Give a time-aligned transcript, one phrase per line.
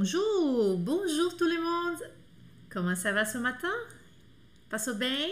[0.00, 1.98] Bonjour, bonjour tout le monde.
[2.70, 3.74] Comment ça va ce matin?
[4.70, 5.30] Passou bem?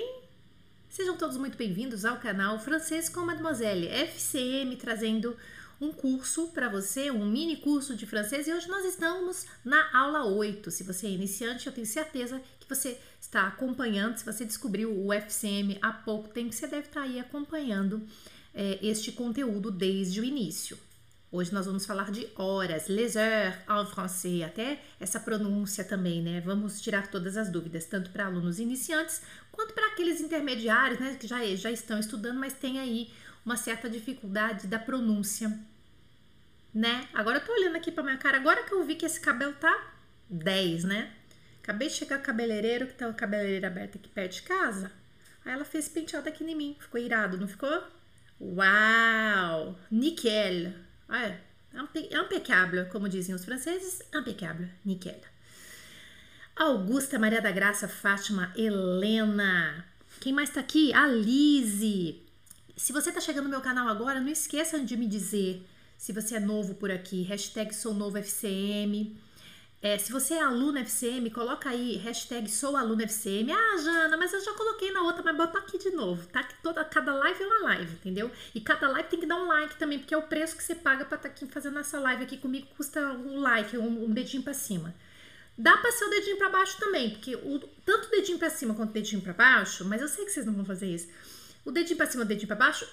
[0.91, 5.34] Sejam todos muito bem-vindos ao canal Francês com Mademoiselle FCM, trazendo
[5.80, 8.46] um curso para você, um mini curso de francês.
[8.46, 10.71] E hoje nós estamos na aula 8.
[10.71, 14.19] Se você é iniciante, eu tenho certeza que você está acompanhando.
[14.19, 18.06] Se você descobriu o FCM há pouco tempo, você deve estar aí acompanhando
[18.53, 20.78] é, este conteúdo desde o início.
[21.30, 26.41] Hoje nós vamos falar de horas, les heures en français, até essa pronúncia também, né?
[26.41, 29.20] Vamos tirar todas as dúvidas, tanto para alunos iniciantes
[29.52, 33.12] quanto para aqueles intermediários, né, que já, já estão estudando, mas tem aí
[33.45, 35.52] uma certa dificuldade da pronúncia,
[36.72, 37.06] né?
[37.12, 39.52] Agora eu tô olhando aqui para minha cara, agora que eu vi que esse cabelo
[39.55, 39.92] tá
[40.30, 41.12] 10, né?
[41.62, 44.91] Acabei de chegar o cabeleireiro, que tá o cabeleireiro aberto aqui perto de casa.
[45.45, 47.83] Aí ela fez penteado aqui em mim, ficou irado, não ficou?
[48.41, 49.78] Uau!
[49.91, 50.88] Nickel!
[51.11, 51.39] É,
[52.12, 55.20] impecável, como dizem os franceses, impecável, nickel.
[56.56, 59.84] Augusta, Maria da Graça, Fátima, Helena.
[60.20, 60.92] Quem mais tá aqui?
[60.92, 62.20] A Lise.
[62.77, 65.65] Se você tá chegando no meu canal agora, não esqueça de me dizer
[65.97, 67.22] se você é novo por aqui.
[67.22, 69.17] Hashtag sou novo FCM.
[69.81, 73.53] É, se você é aluno FCM, coloca aí hashtag sou aluno FCM.
[73.53, 76.43] Ah, Jana, mas eu já coloquei na outra, mas bota aqui de novo, tá?
[76.43, 78.29] Que toda, cada live é uma live, entendeu?
[78.53, 80.75] E cada live tem que dar um like também, porque é o preço que você
[80.75, 84.11] paga pra estar tá aqui fazendo essa live aqui comigo, custa um like, um, um
[84.11, 84.93] dedinho pra cima.
[85.56, 88.75] Dá pra ser o dedinho pra baixo também, porque o, tanto o dedinho pra cima
[88.75, 91.09] quanto o dedinho pra baixo, mas eu sei que vocês não vão fazer isso.
[91.65, 92.84] O dedinho pra cima o dedinho pra baixo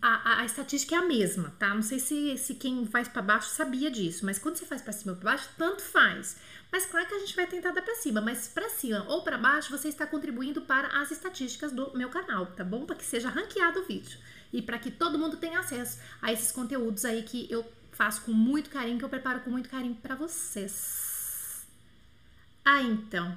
[0.00, 1.74] a, a, a, estatística é a mesma, tá?
[1.74, 4.92] Não sei se, se quem faz para baixo sabia disso, mas quando você faz para
[4.92, 6.36] cima ou para baixo, tanto faz.
[6.70, 9.36] Mas claro que a gente vai tentar dar para cima, mas para cima ou para
[9.36, 12.86] baixo, você está contribuindo para as estatísticas do meu canal, tá bom?
[12.86, 14.18] Para que seja ranqueado o vídeo
[14.52, 18.32] e para que todo mundo tenha acesso a esses conteúdos aí que eu faço com
[18.32, 21.66] muito carinho, que eu preparo com muito carinho para vocês.
[22.64, 23.36] Ah, então.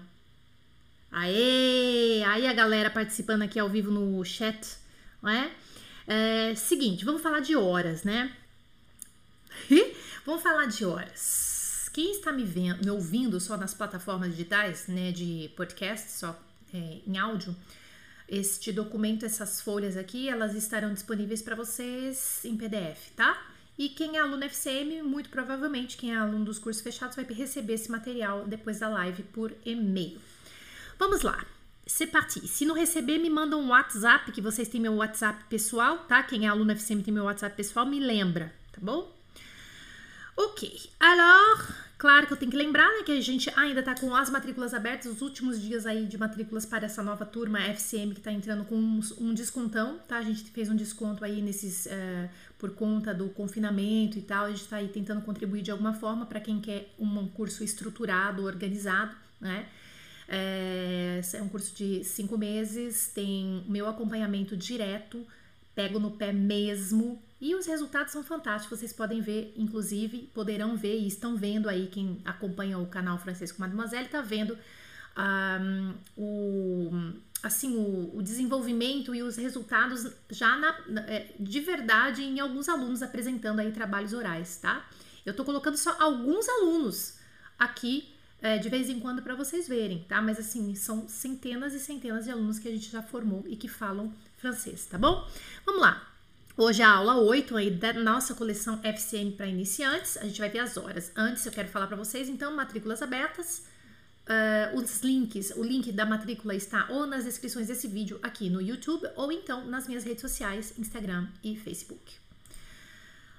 [1.11, 2.23] Aê!
[2.23, 4.77] Aí a galera participando aqui ao vivo no chat,
[5.21, 5.51] não é?
[6.07, 8.31] É, seguinte, vamos falar de horas, né?
[10.25, 11.89] vamos falar de horas.
[11.93, 16.37] Quem está me vendo, me ouvindo só nas plataformas digitais, né, de podcast, só
[16.73, 17.55] é, em áudio,
[18.27, 23.47] este documento, essas folhas aqui, elas estarão disponíveis para vocês em PDF, tá?
[23.77, 27.73] E quem é aluno FCM, muito provavelmente, quem é aluno dos cursos fechados, vai receber
[27.73, 30.19] esse material depois da live por e-mail.
[30.97, 31.45] Vamos lá.
[31.87, 32.47] C'est parti.
[32.47, 36.23] Se não receber, me manda um WhatsApp, que vocês têm meu WhatsApp pessoal, tá?
[36.23, 39.13] Quem é aluno FCM tem meu WhatsApp pessoal, me lembra, tá bom?
[40.35, 40.89] Ok.
[40.99, 44.31] Alors, claro que eu tenho que lembrar, né, que a gente ainda tá com as
[44.31, 48.31] matrículas abertas, os últimos dias aí de matrículas para essa nova turma FCM que tá
[48.31, 50.17] entrando com um, descontão, tá?
[50.17, 54.49] A gente fez um desconto aí nesses, uh, por conta do confinamento e tal, a
[54.49, 59.15] gente tá aí tentando contribuir de alguma forma para quem quer um curso estruturado, organizado,
[59.39, 59.67] né?
[60.27, 65.25] É, é um curso de cinco meses, tem meu acompanhamento direto,
[65.75, 68.79] pego no pé mesmo e os resultados são fantásticos.
[68.79, 73.59] Vocês podem ver, inclusive, poderão ver e estão vendo aí quem acompanha o canal Francisco
[73.59, 74.57] Mademoiselle está vendo
[75.17, 82.39] um, o assim o, o, desenvolvimento e os resultados já na, é, de verdade em
[82.39, 84.83] alguns alunos apresentando aí trabalhos orais, tá?
[85.23, 87.19] Eu estou colocando só alguns alunos
[87.59, 88.14] aqui
[88.45, 90.21] é, de vez em quando para vocês verem, tá?
[90.21, 93.67] Mas assim, são centenas e centenas de alunos que a gente já formou e que
[93.67, 95.27] falam francês, tá bom?
[95.65, 96.07] Vamos lá.
[96.55, 100.15] Hoje é a aula 8 aí da nossa coleção FCM para iniciantes.
[100.17, 101.11] A gente vai ver as horas.
[101.15, 103.65] Antes eu quero falar para vocês, então, matrículas abertas.
[104.27, 108.61] Uh, os links, o link da matrícula está ou nas descrições desse vídeo aqui no
[108.61, 112.13] YouTube ou então nas minhas redes sociais, Instagram e Facebook.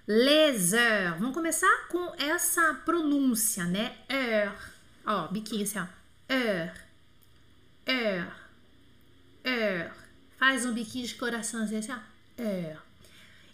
[0.05, 1.21] Les heures.
[1.21, 3.97] Vamos começar com essa pronúncia, né?
[4.11, 4.76] Heure
[5.07, 5.87] Ó, biquinho assim, ó.
[6.29, 6.75] Er.
[7.87, 8.33] Er.
[9.45, 9.93] Er.
[10.37, 11.99] Faz um biquinho de coração assim, ó.
[12.43, 12.79] Er.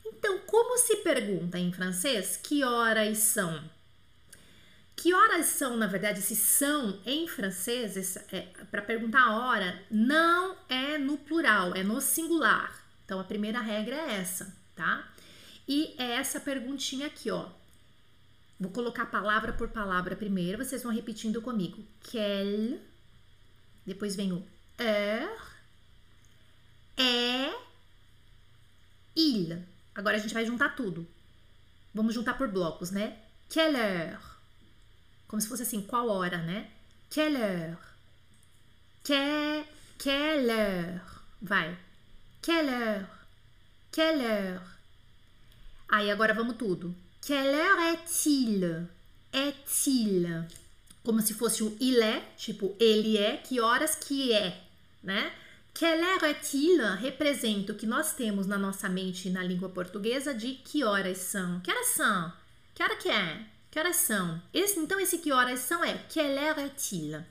[0.04, 3.62] Então, como se pergunta em francês que horas são?
[4.96, 10.56] Que horas são, na verdade, se são em francês, é, para perguntar a hora, não
[10.68, 12.82] é no plural, é no singular.
[13.04, 15.12] Então, a primeira regra é essa, tá?
[15.68, 17.48] E é essa perguntinha aqui, ó.
[18.62, 21.84] Vou colocar palavra por palavra primeiro, vocês vão repetindo comigo.
[22.00, 22.80] Quel,
[23.84, 24.46] depois vem o
[24.78, 25.42] heure,
[26.96, 27.52] é,
[29.16, 29.66] il.
[29.92, 31.04] Agora a gente vai juntar tudo.
[31.92, 33.18] Vamos juntar por blocos, né?
[33.48, 34.22] Quelle heure?
[35.26, 36.70] Como se fosse assim, qual hora, né?
[37.10, 37.78] Quelle heure?
[39.02, 39.66] Que,
[39.98, 41.00] quelle heure?
[41.40, 41.76] Vai.
[42.40, 43.06] Quelle heure?
[43.90, 44.64] Quelle heure?
[45.88, 47.01] Aí agora vamos tudo.
[47.24, 48.86] Quelle heure est-il?
[49.32, 50.46] Est-il?
[51.04, 54.60] como se fosse o il est, tipo ele é, que horas que é,
[55.02, 55.32] né?
[55.74, 60.54] Quelle heure est-il representa o que nós temos na nossa mente na língua portuguesa de
[60.54, 61.60] que horas são.
[61.60, 62.32] Que horas são?
[62.74, 63.46] Que hora que é?
[63.70, 64.40] Que horas são?
[64.52, 67.24] Esse, então, esse que horas são é quelle heure est-il.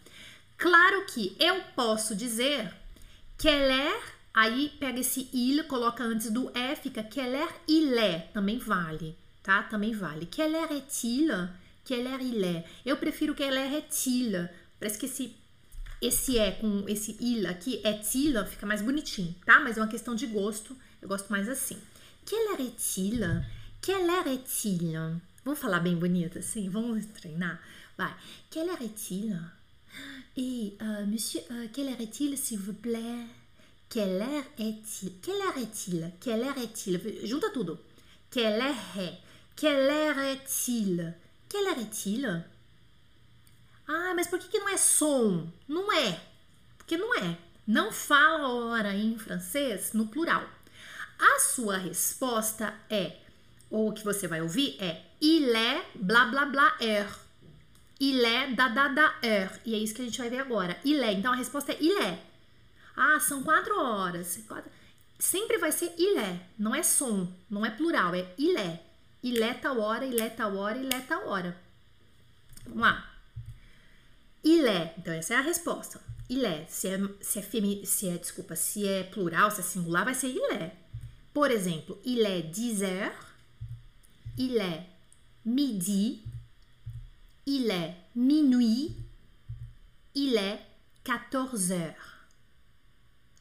[0.57, 2.73] Claro que eu posso dizer
[3.37, 4.03] quelle heure,
[4.33, 9.15] aí pega esse il, coloca antes do é, fica quelle heure il est, também vale,
[9.43, 9.63] tá?
[9.63, 10.27] Também vale.
[10.37, 11.31] Heure est-il?
[11.89, 12.65] Heure il est?
[12.85, 14.49] Eu prefiro heure est-il.
[14.79, 15.35] Parece que esse
[16.01, 19.59] esse é com esse il aqui, é tila, fica mais bonitinho, tá?
[19.59, 21.77] Mas é uma questão de gosto, eu gosto mais assim.
[22.31, 23.21] Heure est-il?
[23.87, 24.93] Heure est-il?
[25.45, 26.69] Vamos falar bem bonito assim?
[26.69, 27.61] Vamos treinar?
[27.97, 28.13] Vai.
[28.55, 29.39] Heure est-il?
[30.35, 33.27] Et, uh, monsieur, uh, quelle heure est-il, s'il vous plaît?
[33.87, 35.19] Quelle heure est-il?
[35.21, 36.11] Quelle heure est-il?
[36.19, 36.99] Quelle heure est-il?
[37.27, 37.77] Junta tudo.
[38.31, 39.19] Quelle heure
[39.55, 41.13] Quelle heure est-il?
[41.49, 42.43] Quelle heure est-il?
[43.87, 45.47] Ah, mas por que, que não é som?
[45.67, 46.19] Não é.
[46.77, 47.37] Porque não é.
[47.67, 50.43] Não fala hora em francês no plural.
[51.19, 53.17] A sua resposta é,
[53.69, 57.15] ou o que você vai ouvir é il est blá blá blá heure.
[57.99, 59.59] Il est da da da heure.
[59.63, 60.79] E é isso que a gente vai ver agora.
[60.83, 61.19] Il est.
[61.19, 62.19] Então a resposta é il est.
[62.97, 64.39] Ah, são quatro horas.
[65.19, 66.41] Sempre vai ser il est.
[66.57, 67.27] Não é som.
[67.49, 68.15] Não é plural.
[68.15, 68.79] É il est.
[69.23, 71.53] Il est tal hora, il est tal hora, il est tal hora.
[72.65, 73.03] Vamos lá.
[74.43, 74.93] Il est.
[74.97, 76.01] Então, essa é a resposta.
[76.29, 76.71] Il est.
[76.71, 80.15] Se é, se é, femi, se é, desculpa, se é plural, se é singular, vai
[80.15, 80.71] ser il est.
[81.33, 83.35] Por exemplo, il est 10 heures,
[84.37, 84.85] il est
[85.45, 86.23] midi,
[87.45, 88.95] il est minuit,
[90.15, 90.59] il est
[91.03, 92.27] 14 heures.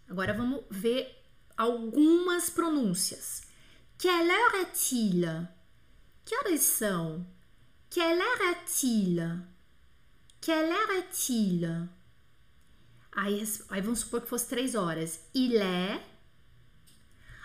[0.08, 1.06] Agora vamos ver
[1.56, 3.42] algumas pronúncias.
[3.98, 5.48] Quelle heure est-il?
[6.30, 7.26] Que horas são?
[7.90, 9.18] Quelle heure est-il?
[10.40, 11.88] Quelle heure est-il?
[13.10, 15.28] Aí, aí vamos supor que fosse três horas.
[15.34, 16.00] Il est.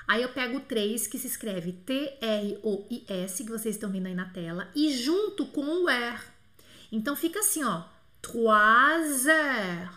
[0.08, 4.30] Aí eu pego o 3, que se escreve T-R-O-I-S, que vocês estão vendo aí na
[4.30, 6.24] tela, e junto com o er.
[6.92, 7.86] Então fica assim, ó.
[8.22, 9.90] Trois heures.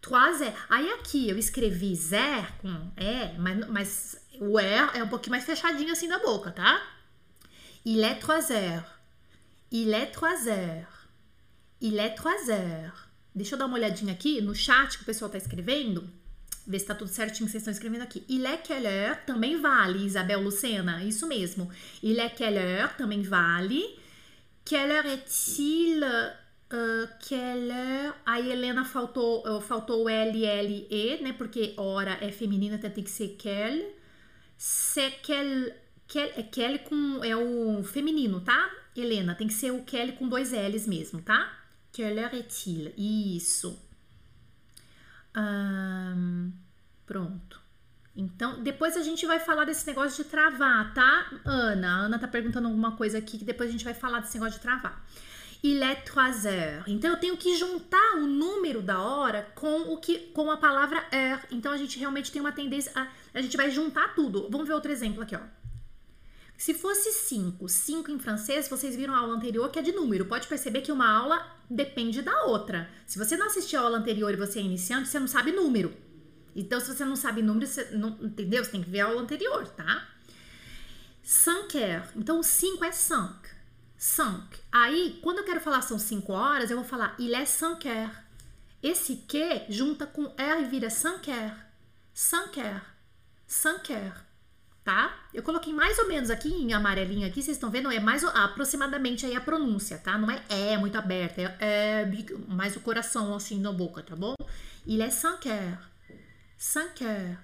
[0.00, 0.56] Trois heures.
[0.70, 5.44] Aí aqui eu escrevi zer com é, mas, mas o er é um pouquinho mais
[5.44, 6.95] fechadinho assim da boca, tá?
[7.86, 8.98] Il est trois heures.
[9.70, 11.08] Il est trois heures.
[11.80, 13.08] Il est trois heures.
[13.32, 16.02] Deixa eu dar uma olhadinha aqui no chat que o pessoal tá escrevendo.
[16.66, 18.24] Ver se tá tudo certinho que vocês estão escrevendo aqui.
[18.28, 21.04] Il est quelle heure também vale, Isabel Lucena.
[21.04, 21.70] Isso mesmo.
[22.02, 23.84] Il est quelle heure também vale.
[24.64, 26.02] Quelle heure est-il?
[26.68, 28.14] Uh, quelle heure?
[28.26, 31.32] Aí Helena faltou, uh, faltou o L, L, E, né?
[31.34, 33.94] Porque hora é feminina, então tem que ser quelle.
[34.58, 35.72] C'est quelle,
[36.06, 38.70] quelle, é quelle com, é o feminino, tá?
[38.94, 41.52] Helena, tem que ser o Kelly com dois L's mesmo, tá?
[41.92, 42.92] Quelle heure est-il?
[42.96, 43.78] Isso.
[47.06, 47.60] pronto.
[48.14, 51.88] Então, depois a gente vai falar desse negócio de travar, tá, Ana?
[51.88, 54.54] A Ana tá perguntando alguma coisa aqui que depois a gente vai falar desse negócio
[54.54, 55.04] de travar.
[55.62, 56.84] Il est trois heures.
[56.86, 61.04] Então, eu tenho que juntar o número da hora com o que com a palavra
[61.12, 61.42] heure.
[61.50, 64.48] Então, a gente realmente tem uma tendência a a gente vai juntar tudo.
[64.50, 65.40] Vamos ver outro exemplo aqui, ó.
[66.56, 70.24] Se fosse 5, 5 em francês, vocês viram a aula anterior que é de número.
[70.24, 72.88] Pode perceber que uma aula depende da outra.
[73.06, 75.94] Se você não assistiu a aula anterior e você é iniciante, você não sabe número.
[76.54, 78.64] Então, se você não sabe número, você não, entendeu?
[78.64, 80.08] Você tem que ver a aula anterior, tá?
[81.22, 82.08] Cinq heures.
[82.16, 83.50] Então, o 5 é cinq.
[83.98, 84.58] Cinq.
[84.72, 88.16] Aí, quando eu quero falar são 5 horas, eu vou falar il est cinq heures.
[88.82, 91.52] Esse que junta com R e vira cinq heures.
[92.14, 92.82] Cinq heures.
[93.46, 94.25] Cinq heures
[94.86, 95.26] tá?
[95.34, 97.90] Eu coloquei mais ou menos aqui em amarelinho aqui, vocês estão vendo?
[97.90, 100.16] É mais aproximadamente aí a pronúncia, tá?
[100.16, 102.10] Não é é muito aberta, é, é
[102.46, 104.36] mais o coração assim na boca, tá bom?
[104.86, 105.78] Il est 5 heures.
[106.56, 107.36] 5 heures.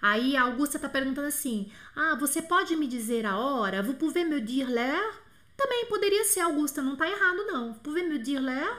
[0.00, 3.82] Aí a Augusta tá perguntando assim: "Ah, você pode me dizer a hora?
[3.82, 5.16] Vous pouvez me dire l'heure?"
[5.58, 7.74] Também poderia ser, Augusta, não tá errado não.
[7.74, 8.78] Vous pouvez me dire l'heure?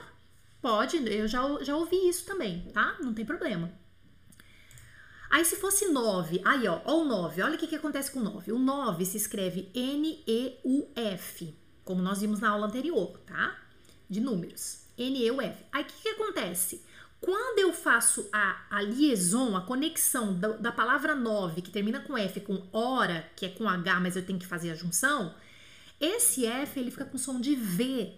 [0.60, 2.96] Pode, eu já, já ouvi isso também, tá?
[3.00, 3.70] Não tem problema.
[5.28, 8.20] Aí se fosse 9, aí ó, ó o 9, olha o que, que acontece com
[8.20, 8.52] o 9.
[8.52, 11.54] O 9 se escreve N-E-U-F,
[11.84, 13.56] como nós vimos na aula anterior, tá?
[14.08, 14.84] De números.
[14.96, 15.64] N-E-U-F.
[15.72, 16.84] Aí o que, que acontece?
[17.20, 22.16] Quando eu faço a, a liaison, a conexão da, da palavra 9, que termina com
[22.16, 25.34] F, com hora, que é com H, mas eu tenho que fazer a junção,
[26.00, 28.12] esse F ele fica com som de V,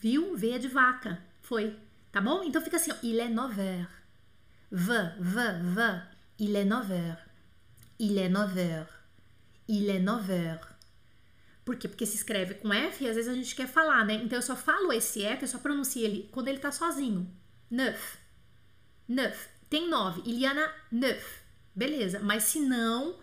[0.00, 0.36] viu?
[0.36, 1.20] V é de vaca.
[1.42, 1.76] Foi,
[2.12, 2.42] tá bom?
[2.44, 3.88] Então fica assim, ó, il est 9 heures.
[4.70, 5.40] V, V,
[5.74, 6.13] V.
[6.38, 7.18] Il est 9 heures.
[7.98, 8.88] Il est 9 heures.
[9.68, 10.74] Il est 9 heures.
[11.64, 11.88] Por quê?
[11.88, 14.14] Porque se escreve com F e às vezes a gente quer falar, né?
[14.14, 17.30] Então eu só falo esse F, eu só pronuncio ele quando ele tá sozinho.
[17.70, 18.18] Neuf.
[19.08, 19.48] Neuf.
[19.70, 20.22] Tem nove.
[20.26, 21.40] Iliana neuf.
[21.74, 22.20] Beleza.
[22.20, 23.18] Mas se não,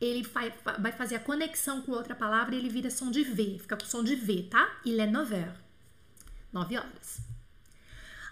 [0.00, 3.58] ele vai, vai fazer a conexão com outra palavra e ele vira som de V.
[3.60, 4.80] Fica com som de V, tá?
[4.84, 5.58] Il est 9 heures.
[6.52, 7.18] 9 horas.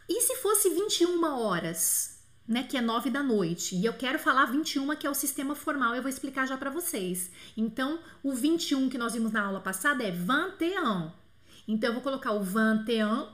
[0.09, 2.14] E se fosse 21 horas,
[2.47, 5.55] né, que é 9 da noite, e eu quero falar 21, que é o sistema
[5.55, 7.31] formal, eu vou explicar já para vocês.
[7.57, 11.11] Então, o 21 que nós vimos na aula passada é 21.
[11.67, 13.29] Então, eu vou colocar o 21,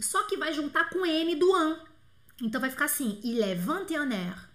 [0.00, 1.76] só que vai juntar com N do an.
[2.40, 4.48] Então, vai ficar assim, il est 21 heures.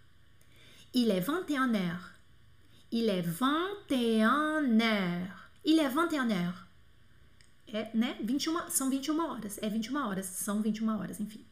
[0.94, 2.18] Il est 21 heures.
[2.92, 5.50] Il est 21 heures.
[5.66, 6.68] Il est 21 heures.
[7.68, 8.18] É, né?
[8.22, 9.60] 21, são 21 horas.
[9.62, 10.26] É 21 horas.
[10.26, 11.46] São 21 horas, enfim.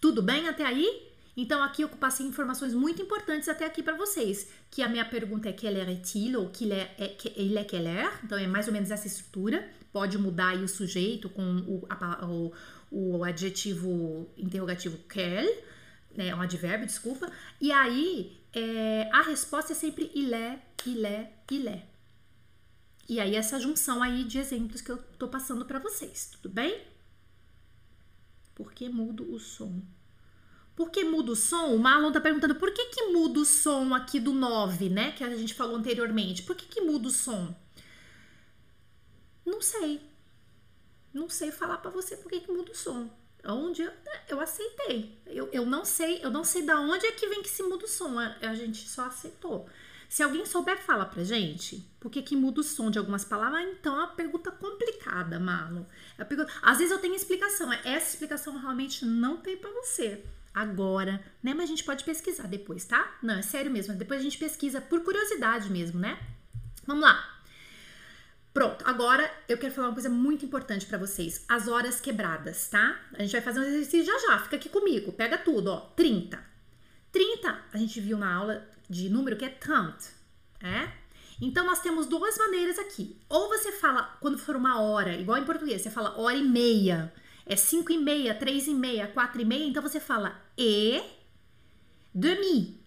[0.00, 1.09] Tudo bem até aí?
[1.40, 5.48] Então aqui eu passei informações muito importantes até aqui para vocês, que a minha pergunta
[5.48, 8.74] é quelle est-il ou qu'il est, é, il est quelle heure, então é mais ou
[8.74, 12.52] menos essa estrutura, pode mudar o sujeito com o, a, o,
[12.90, 15.50] o adjetivo interrogativo quelle,
[16.14, 21.30] né, um advérbio, desculpa, e aí é, a resposta é sempre il est, il est,
[21.52, 21.86] il est.
[23.08, 26.82] E aí essa junção aí de exemplos que eu tô passando para vocês, tudo bem?
[28.54, 29.80] Por que mudo o som?
[30.80, 31.74] Por que muda o som?
[31.74, 35.12] O Marlon tá perguntando por que, que muda o som aqui do 9, né?
[35.12, 36.42] Que a gente falou anteriormente.
[36.42, 37.54] Por que, que muda o som?
[39.44, 40.00] Não sei.
[41.12, 43.10] Não sei falar para você por que, que muda o som.
[43.44, 43.92] Onde eu,
[44.26, 45.20] eu aceitei.
[45.26, 47.84] Eu, eu não sei, eu não sei da onde é que vem que se muda
[47.84, 48.18] o som.
[48.18, 49.68] A, a gente só aceitou.
[50.08, 53.68] Se alguém souber, fala pra gente por que, que muda o som de algumas palavras.
[53.68, 55.84] Então é uma pergunta complicada, Marlon.
[56.16, 56.50] É pergunta...
[56.62, 57.70] Às vezes eu tenho explicação.
[57.70, 61.54] Essa explicação realmente não tem para você agora, né?
[61.54, 63.16] Mas a gente pode pesquisar depois, tá?
[63.22, 63.94] Não, é sério mesmo.
[63.94, 66.18] Depois a gente pesquisa por curiosidade mesmo, né?
[66.86, 67.40] Vamos lá.
[68.52, 73.00] Pronto, agora eu quero falar uma coisa muito importante para vocês: as horas quebradas, tá?
[73.14, 75.80] A gente vai fazer um exercício já já, fica aqui comigo, pega tudo, ó.
[75.94, 76.38] 30.
[77.12, 79.96] 30, a gente viu na aula de número que é tant,
[80.60, 80.92] é?
[81.40, 83.16] Então nós temos duas maneiras aqui.
[83.28, 87.12] Ou você fala, quando for uma hora, igual em português, você fala hora e meia.
[87.50, 91.02] É 5 e meia, 3 e meia, 4 e meia, então você fala e
[92.14, 92.80] demi.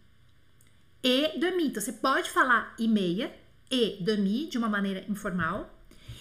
[1.04, 1.68] E demi.
[1.68, 3.36] Então você pode falar e meia,
[3.70, 5.70] e demi de uma maneira informal.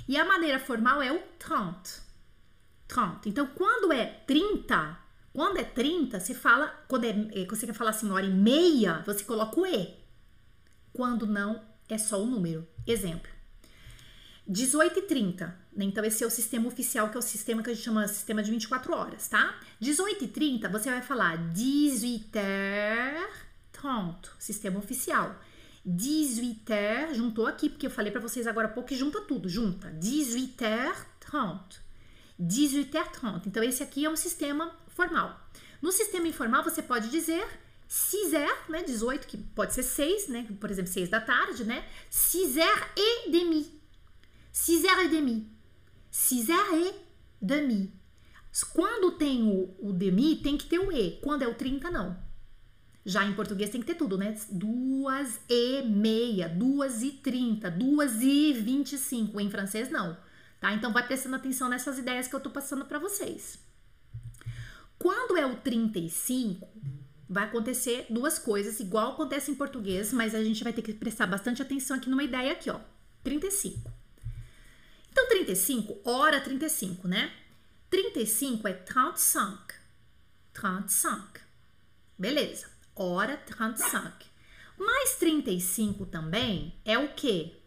[0.08, 2.02] E a maneira formal é o 30.
[2.88, 3.28] 30.
[3.28, 4.98] Então quando é 30,
[5.32, 7.10] quando é 30, você fala, quando é,
[7.42, 9.94] é você quer falar assim, hora e meia, você coloca o E.
[10.92, 12.66] Quando não, é só o número.
[12.84, 13.30] Exemplo.
[14.48, 15.61] 18 e 30.
[15.74, 15.86] Né?
[15.86, 18.10] Então, esse é o sistema oficial, que é o sistema que a gente chama de
[18.10, 19.58] sistema de 24 horas, tá?
[19.80, 23.24] 18 e 30, você vai falar 18h30,
[24.38, 25.34] sistema oficial.
[25.86, 29.90] 18h, juntou aqui, porque eu falei para vocês agora há pouco que junta tudo, junta.
[29.98, 31.80] 18h30.
[32.40, 33.42] 18h30.
[33.46, 35.40] Então, esse aqui é um sistema formal.
[35.80, 37.44] No sistema informal, você pode dizer
[37.88, 38.32] 6
[38.68, 43.30] né, 18, que pode ser 6, né, por exemplo, 6 da tarde, né, 6 et
[43.30, 43.70] demi,
[44.50, 45.50] 6 et demi,
[46.12, 46.94] 6 et
[47.40, 47.90] demi.
[48.74, 52.16] Quando tem o, o demi, tem que ter o e, quando é o 30, não.
[53.04, 54.36] Já em português tem que ter tudo, né?
[54.50, 59.40] 2 e meia, 2 e 30, 2 e 25.
[59.40, 60.16] Em francês, não.
[60.60, 60.72] Tá?
[60.74, 63.58] Então, vai prestando atenção nessas ideias que eu tô passando para vocês.
[64.98, 66.68] Quando é o 35,
[67.28, 71.26] vai acontecer duas coisas, igual acontece em português, mas a gente vai ter que prestar
[71.26, 72.78] bastante atenção aqui numa ideia aqui, ó.
[73.24, 74.01] 35.
[75.12, 77.32] Então, 35, hora 35, né?
[77.88, 79.74] 35 é 35.
[80.52, 81.40] 35.
[82.18, 82.66] Beleza.
[82.96, 84.12] Hora 35.
[84.78, 87.62] Mais 35 também é o quê?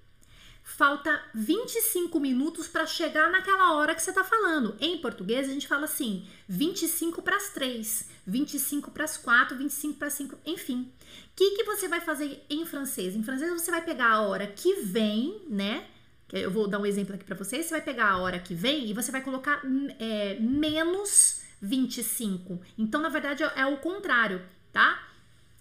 [0.66, 4.76] falta 25 minutos para chegar naquela hora que você está falando.
[4.80, 9.98] Em português, a gente fala assim: 25 para as 3, 25 para as 4, 25
[9.98, 10.82] para as 5, enfim.
[10.82, 13.16] O que, que você vai fazer em francês?
[13.16, 15.88] Em francês, você vai pegar a hora que vem, né?
[16.34, 17.66] Eu vou dar um exemplo aqui para vocês.
[17.66, 19.62] Você vai pegar a hora que vem e você vai colocar
[20.00, 22.60] é, menos 25.
[22.78, 24.42] Então, na verdade, é o contrário,
[24.72, 25.08] tá?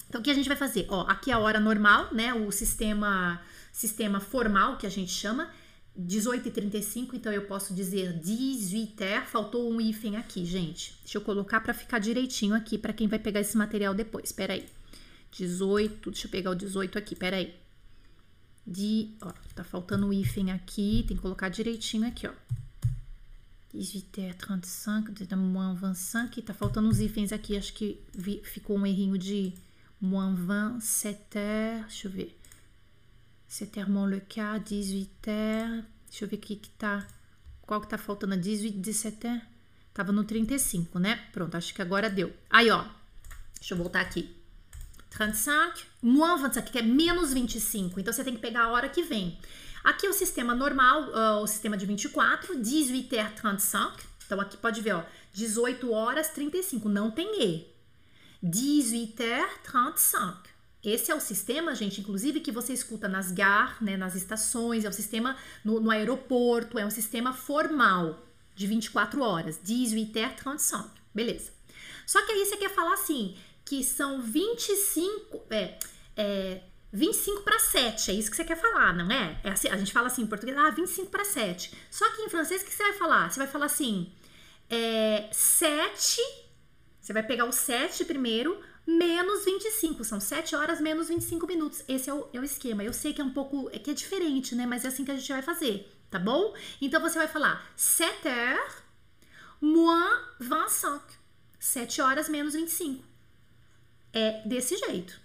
[0.09, 0.87] Então, o que a gente vai fazer?
[0.89, 2.33] Ó, aqui é a hora normal, né?
[2.33, 3.41] O sistema
[3.73, 5.51] sistema formal que a gente chama,
[5.97, 10.97] 18 e 35, então eu posso dizer 18 faltou um hífen aqui, gente.
[11.03, 14.27] Deixa eu colocar para ficar direitinho aqui para quem vai pegar esse material depois.
[14.27, 14.65] Espera aí.
[15.33, 17.53] 18, deixa eu pegar o 18 aqui, espera aí.
[18.67, 22.33] De, ó, tá faltando um hífen aqui, tem que colocar direitinho aqui, ó.
[23.75, 29.53] 18h35, moins 25, tá faltando uns hífens aqui, acho que vi, ficou um errinho de
[30.01, 32.39] moins 27h, deixa eu ver.
[33.55, 35.85] C'est tellement le cas, 18h.
[36.09, 37.07] Deixa eu ver o que que tá.
[37.63, 38.37] Qual que tá faltando?
[38.37, 39.43] 18, 17?
[39.93, 41.17] Tava no 35, né?
[41.33, 42.33] Pronto, acho que agora deu.
[42.51, 42.85] Aí, ó.
[43.61, 44.35] Deixa eu voltar aqui.
[45.17, 48.01] 35, moins 25, que é menos 25.
[48.01, 49.39] Então, você tem que pegar a hora que vem.
[49.83, 53.93] Aqui é o sistema normal, uh, o sistema de 24, 18h35.
[54.27, 57.67] Então, aqui pode ver, ó, 18 horas 35, não tem E.
[58.43, 60.37] 18h35.
[60.83, 64.89] Esse é o sistema, gente, inclusive, que você escuta nas GAR, né, nas estações, é
[64.89, 68.23] o sistema no, no aeroporto, é um sistema formal
[68.55, 69.59] de 24 horas.
[69.65, 70.91] 18h35.
[71.15, 71.53] Beleza.
[72.07, 75.79] Só que aí você quer falar assim, que são 25, é,
[76.17, 76.61] é
[76.93, 79.41] 25 para 7, é isso que você quer falar, não é?
[79.43, 81.73] é assim, a gente fala assim em português, ah, 25 para 7.
[81.91, 83.31] Só que em francês, o que você vai falar?
[83.31, 84.13] Você vai falar assim,
[84.71, 86.21] é, 7,
[87.01, 91.83] você vai pegar o 7 primeiro, menos 25, são 7 horas menos 25 minutos.
[91.89, 92.85] Esse é o, é o esquema.
[92.85, 94.67] Eu sei que é um pouco, é que é diferente, né?
[94.67, 96.55] Mas é assim que a gente vai fazer, tá bom?
[96.81, 98.85] Então você vai falar 7 heures
[99.61, 101.05] moins 25.
[101.59, 103.14] 7 horas menos 25
[104.15, 105.21] é desse jeito,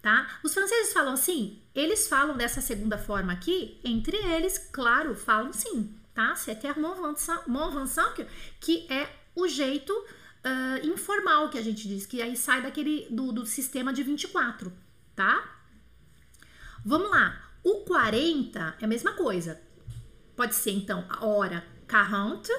[0.00, 0.38] tá?
[0.42, 5.94] Os franceses falam assim, eles falam dessa segunda forma aqui, entre eles, claro, falam sim,
[6.14, 6.34] tá?
[6.36, 6.58] C'est
[7.46, 8.26] mon Vincent,
[8.60, 13.32] que é o jeito uh, informal que a gente diz, que aí sai daquele do,
[13.32, 14.72] do sistema de 24,
[15.14, 15.56] tá?
[16.84, 17.50] Vamos lá.
[17.62, 19.60] O 40 é a mesma coisa.
[20.36, 22.52] Pode ser então a hora 40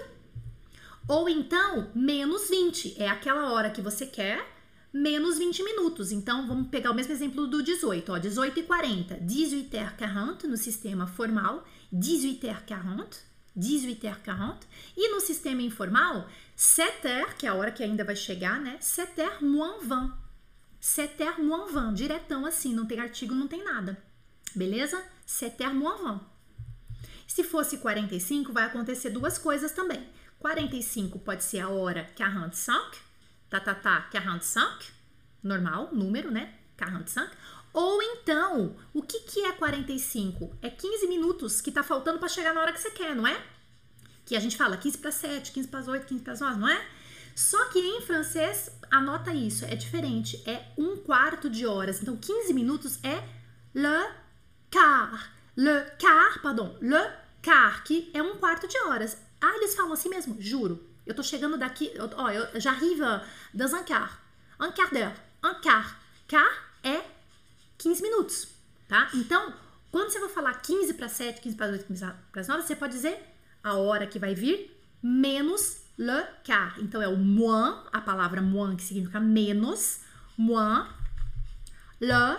[1.08, 3.02] ou então menos 20.
[3.02, 4.59] É aquela hora que você quer
[4.94, 6.12] menos 20 minutos.
[6.12, 9.16] Então, vamos pegar o mesmo exemplo do 18, ó, 18 e 40.
[9.18, 13.18] 18h40 no sistema formal, 18h40,
[13.58, 14.58] 18h40.
[14.98, 16.28] E no sistema informal,
[16.58, 18.78] 7h, que é a hora que ainda vai chegar, né?
[18.82, 20.14] 7h moins 20.
[20.82, 24.02] 7h moins 20, diretão assim, não tem artigo, não tem nada.
[24.56, 25.04] Beleza?
[25.28, 26.22] 7h moins 20.
[27.28, 30.08] Se fosse 45, vai acontecer duas coisas também.
[30.40, 33.09] 45 pode ser a hora que a 45,
[33.50, 34.94] Tá, tá, tatatá, 45,
[35.44, 36.54] normal, número, né?
[36.78, 37.30] 45.
[37.74, 40.58] Ou então, o que, que é 45?
[40.62, 43.42] É 15 minutos que tá faltando para chegar na hora que você quer, não é?
[44.26, 46.86] Que a gente fala 15 para 7, 15 para 8, 15 para 9, não é?
[47.36, 52.02] Só que em francês, anota isso, é diferente, é um quarto de horas.
[52.02, 53.24] Então, 15 minutos é
[53.74, 54.12] le
[54.72, 55.30] quart.
[55.56, 57.12] Le quart, pardon, le
[57.44, 59.18] quart, que é um quarto de horas.
[59.42, 60.36] Ah, eles falam assim mesmo?
[60.40, 60.89] Juro.
[61.10, 63.02] Eu tô chegando daqui, ó, eu j'arrive
[63.52, 64.12] dans un quart.
[64.60, 65.16] Un quart d'heure.
[65.44, 65.96] Un quart.
[66.28, 67.02] Quart é
[67.80, 68.48] 15 minutos,
[68.88, 69.10] tá?
[69.16, 69.52] Então,
[69.90, 72.94] quando você for falar 15 para 7, 15 para 8, 15 para 9, você pode
[72.94, 73.18] dizer
[73.64, 74.70] a hora que vai vir
[75.02, 76.78] menos le quart.
[76.78, 80.02] Então, é o moins, a palavra moins que significa menos,
[80.38, 80.88] moins
[82.00, 82.38] le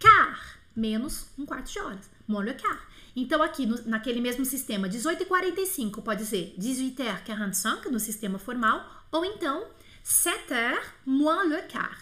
[0.00, 0.56] quart.
[0.74, 2.08] Menos um quarto de horas.
[2.26, 2.80] Moins le quart.
[3.20, 8.88] Então, aqui no, naquele mesmo sistema, 18 e 45 pode ser 18h45 no sistema formal,
[9.10, 9.66] ou então
[10.04, 11.98] 7h moins le quart.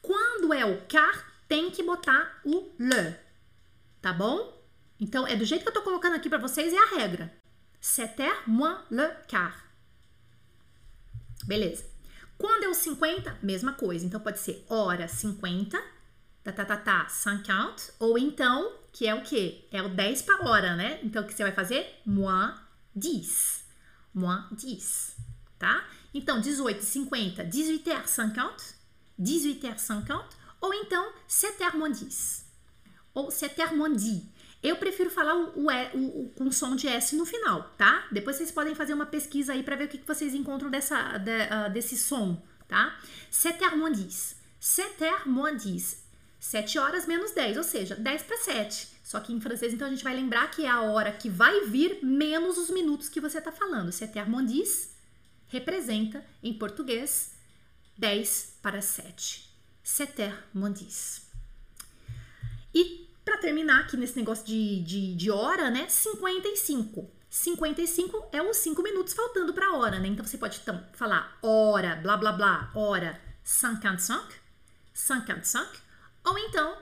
[0.00, 3.16] Quando é o quart, tem que botar o le,
[4.00, 4.56] tá bom?
[5.00, 7.34] Então, é do jeito que eu tô colocando aqui para vocês, é a regra.
[7.82, 9.58] 7h moins le quart.
[11.46, 11.84] Beleza.
[12.36, 14.06] Quando é o 50, mesma coisa.
[14.06, 15.82] Então, pode ser hora 50,
[16.44, 19.66] tá, tá, tá, tá, 50, ou então que é o quê?
[19.70, 21.00] É o 10 para hora, né?
[21.02, 22.00] Então, o que você vai fazer?
[22.04, 22.54] Moins
[22.94, 23.64] 10.
[24.14, 25.16] Moins 10,
[25.58, 25.84] tá?
[26.12, 28.74] Então, 18h50, 18h50,
[29.20, 30.24] 18h50,
[30.60, 32.42] ou então 7h10,
[33.14, 34.24] ou 7h10.
[34.60, 38.08] Eu prefiro falar o, é, o, o, com som de S no final, tá?
[38.10, 41.16] Depois vocês podem fazer uma pesquisa aí para ver o que, que vocês encontram dessa,
[41.18, 42.98] de, uh, desse som, tá?
[43.30, 45.98] 7h10, 7h10,
[46.38, 48.88] 7 horas menos 10, ou seja, 10 para 7.
[49.02, 51.64] Só que em francês, então, a gente vai lembrar que é a hora que vai
[51.66, 53.90] vir menos os minutos que você está falando.
[53.90, 54.94] Se é termondis,
[55.48, 57.32] representa, em português,
[57.96, 59.48] 10 para 7.
[59.82, 61.22] Setermondis.
[62.74, 65.88] E para terminar aqui nesse negócio de, de, de hora, né?
[65.88, 67.10] 55.
[67.30, 70.08] 55 é os 5 minutos faltando para a hora, né?
[70.08, 74.34] Então você pode então, falar hora, blá blá blá, hora 55,
[74.94, 75.87] 55
[76.28, 76.76] ou então,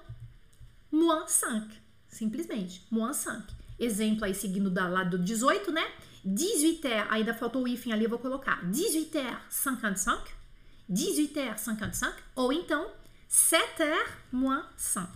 [0.91, 1.69] moins 5.
[2.09, 3.43] Simplesmente, moins 5.
[3.79, 5.87] Exemplo aí seguindo da lado do 18, né?
[6.27, 10.27] 18h, ainda faltou o hífen ali, eu vou colocar 18h55,
[10.91, 12.91] 18h55, ou então
[13.31, 15.07] 7h moins 5.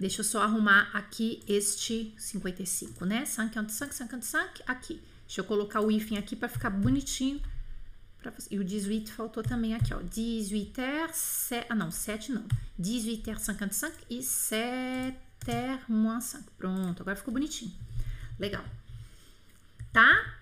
[0.00, 3.26] Deixa eu só arrumar aqui este 55, né?
[3.26, 5.02] 55, 55, aqui.
[5.26, 7.42] Deixa eu colocar o hífen aqui para ficar bonitinho
[8.50, 10.00] e o 18 faltou também aqui, ó.
[10.00, 12.44] 18 h 7, ah não, 7 não.
[12.78, 16.44] 18 h 55 e 7 ter moins 5.
[16.56, 17.72] Pronto, agora ficou bonitinho.
[18.38, 18.64] Legal.
[19.92, 20.34] Tá?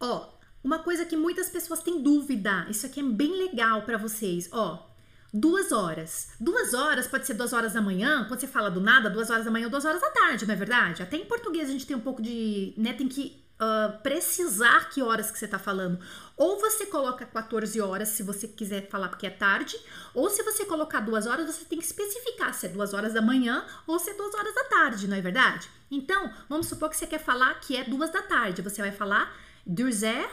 [0.00, 0.32] Ó,
[0.64, 2.66] uma coisa que muitas pessoas têm dúvida.
[2.68, 4.48] Isso aqui é bem legal para vocês.
[4.52, 4.86] Ó,
[5.32, 6.30] duas horas.
[6.40, 9.44] Duas horas pode ser duas horas da manhã, quando você fala do nada, duas horas
[9.44, 11.02] da manhã ou duas horas da tarde, não é verdade?
[11.02, 12.74] Até em português a gente tem um pouco de.
[12.76, 15.98] né, tem que uh, precisar que horas que você está falando.
[16.36, 19.76] Ou você coloca 14 horas se você quiser falar porque é tarde,
[20.12, 23.22] ou se você colocar duas horas, você tem que especificar se é duas horas da
[23.22, 25.68] manhã ou se é duas horas da tarde, não é verdade?
[25.90, 28.62] Então, vamos supor que você quer falar que é duas da tarde.
[28.62, 29.32] Você vai falar
[29.64, 30.30] deux heures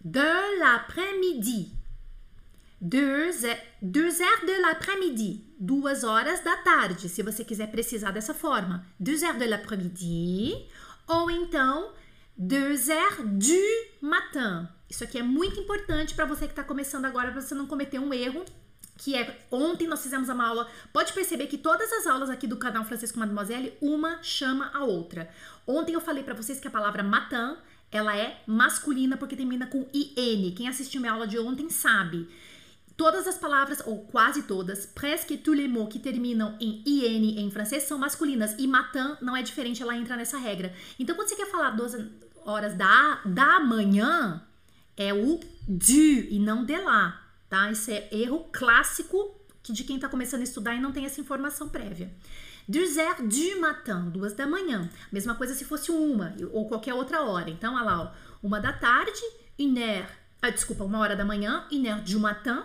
[0.00, 1.74] de l'après-midi.
[2.80, 3.42] Deux,
[3.82, 5.44] deux heures de l'après-midi.
[5.58, 8.86] Duas horas da tarde, se você quiser precisar dessa forma.
[8.98, 10.66] Deux heures de l'après-midi.
[11.06, 11.92] Ou então,
[12.36, 13.60] deux heures du
[14.00, 14.68] matin.
[14.88, 17.98] Isso aqui é muito importante para você que está começando agora, para você não cometer
[17.98, 18.44] um erro.
[18.96, 20.68] Que é, ontem nós fizemos uma aula.
[20.92, 24.84] Pode perceber que todas as aulas aqui do canal Francês com Mademoiselle, uma chama a
[24.84, 25.30] outra.
[25.66, 27.56] Ontem eu falei para vocês que a palavra matin
[27.90, 30.54] ela é masculina porque termina com IN.
[30.54, 32.28] Quem assistiu minha aula de ontem sabe.
[33.00, 37.50] Todas as palavras, ou quase todas, presque tous les mots que terminam em IN em
[37.50, 38.54] francês são masculinas.
[38.58, 40.70] E matin não é diferente, ela entra nessa regra.
[40.98, 42.10] Então, quando você quer falar 12
[42.44, 44.42] horas da, da manhã,
[44.98, 47.70] é o du e não de lá, tá?
[47.70, 51.70] Isso é erro clássico de quem está começando a estudar e não tem essa informação
[51.70, 52.12] prévia.
[52.68, 54.90] Deux heures du matin, duas da manhã.
[55.10, 57.48] Mesma coisa se fosse uma ou qualquer outra hora.
[57.48, 58.12] Então, olha lá, ó,
[58.46, 59.22] uma da tarde,
[59.58, 60.06] une heure,
[60.42, 62.62] ah, desculpa, uma hora da manhã, une heure du matin.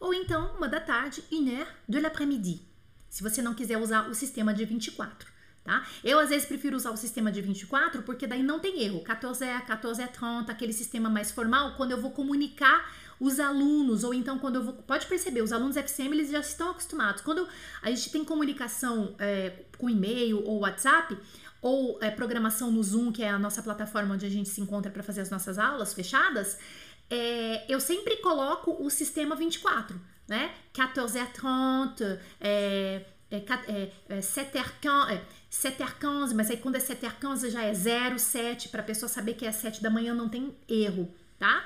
[0.00, 2.62] Ou então, uma da tarde, une heure de l'après-midi.
[3.08, 5.38] Se você não quiser usar o sistema de 24.
[5.64, 5.86] Tá?
[6.02, 9.02] Eu às vezes prefiro usar o sistema de 24 porque daí não tem erro.
[9.02, 14.04] 14 é 14 é 30, aquele sistema mais formal, quando eu vou comunicar os alunos,
[14.04, 14.74] ou então quando eu vou.
[14.74, 17.20] Pode perceber, os alunos FCM eles já estão acostumados.
[17.20, 17.46] Quando
[17.82, 21.18] a gente tem comunicação é, com e-mail ou WhatsApp,
[21.60, 24.90] ou é, programação no Zoom, que é a nossa plataforma onde a gente se encontra
[24.90, 26.56] para fazer as nossas aulas fechadas,
[27.10, 30.54] é, eu sempre coloco o sistema 24, né?
[30.72, 37.62] 14 h 30, é, é, é, é 7h15, 7h15, mas aí quando é 7h15 já
[37.62, 41.12] é 0, 7, para a pessoa saber que é 7 da manhã, não tem erro,
[41.38, 41.64] tá?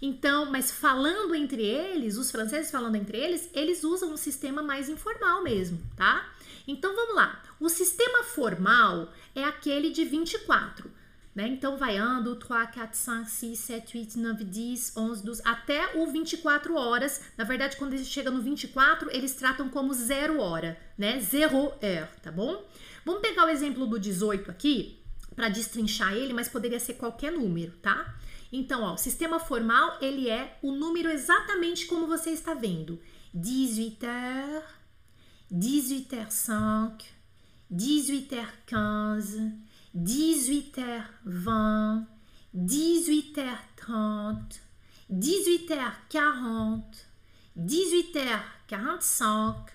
[0.00, 4.88] Então, mas falando entre eles, os franceses falando entre eles, eles usam um sistema mais
[4.88, 6.30] informal mesmo, tá?
[6.66, 7.42] Então vamos lá.
[7.58, 10.90] O sistema formal é aquele de 24.
[11.34, 11.48] Né?
[11.48, 16.06] Então vai ando 3, 4, 5, 6, 7, 8, 9, 10, 11, 12, até o
[16.06, 17.22] 24 horas.
[17.36, 21.18] Na verdade, quando ele chega no 24, eles tratam como zero hora, né?
[21.18, 22.64] Zero heure, tá bom?
[23.04, 25.00] Vamos pegar o exemplo do 18 aqui
[25.34, 28.14] para destrinchar ele, mas poderia ser qualquer número, tá?
[28.52, 33.00] Então, ó, o sistema formal, ele é o número exatamente como você está vendo.
[33.34, 34.64] 18 heures,
[35.50, 36.96] 18 heures 5,
[37.68, 39.63] 18 heures 15,
[39.94, 42.06] 18 heures 20,
[42.52, 44.60] 18 heures 30,
[45.08, 47.06] 18 heures 40,
[47.54, 49.72] 18 heures 45,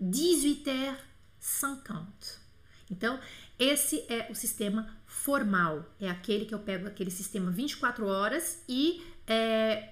[0.00, 0.98] 18 heures
[1.38, 2.42] 50.
[2.90, 3.18] Então,
[3.58, 5.84] esse é o sistema formal.
[6.00, 9.90] É aquele que eu pego aquele sistema 24 horas e é,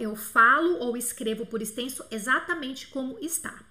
[0.00, 3.67] eu falo ou escrevo por extenso exatamente como está.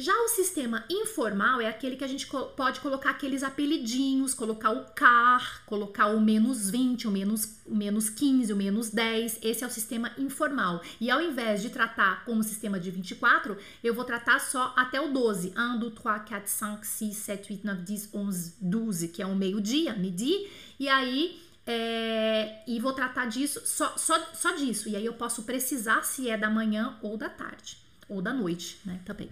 [0.00, 2.24] Já o sistema informal é aquele que a gente
[2.56, 8.08] pode colocar aqueles apelidinhos, colocar o car, colocar o menos 20, o menos, o menos
[8.08, 9.40] 15, o menos 10.
[9.42, 10.80] Esse é o sistema informal.
[11.00, 15.12] E ao invés de tratar como sistema de 24, eu vou tratar só até o
[15.12, 15.52] 12.
[15.58, 19.34] 1, 2, 3, 4, 5, 6, 7, 8, 9, 10, 11, 12, que é o
[19.34, 20.48] meio-dia, midi.
[20.78, 24.88] E aí é, e vou tratar disso, só, só, só disso.
[24.88, 28.78] E aí eu posso precisar se é da manhã ou da tarde, ou da noite,
[28.84, 29.00] né?
[29.04, 29.28] Também.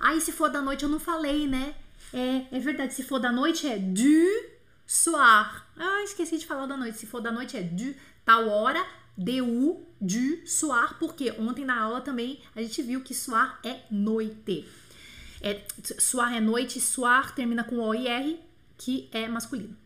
[0.00, 1.74] Aí, se for da noite, eu não falei, né?
[2.12, 4.56] É, é verdade, se for da noite é du
[4.86, 5.66] soir.
[5.76, 6.98] Ah, esqueci de falar da noite.
[6.98, 8.84] Se for da noite é du, tal hora,
[9.16, 14.68] du, du soir, porque ontem na aula também a gente viu que soir é noite.
[15.40, 15.62] É,
[15.98, 18.40] soir é noite, soir termina com O-I-R,
[18.78, 19.76] que é masculino.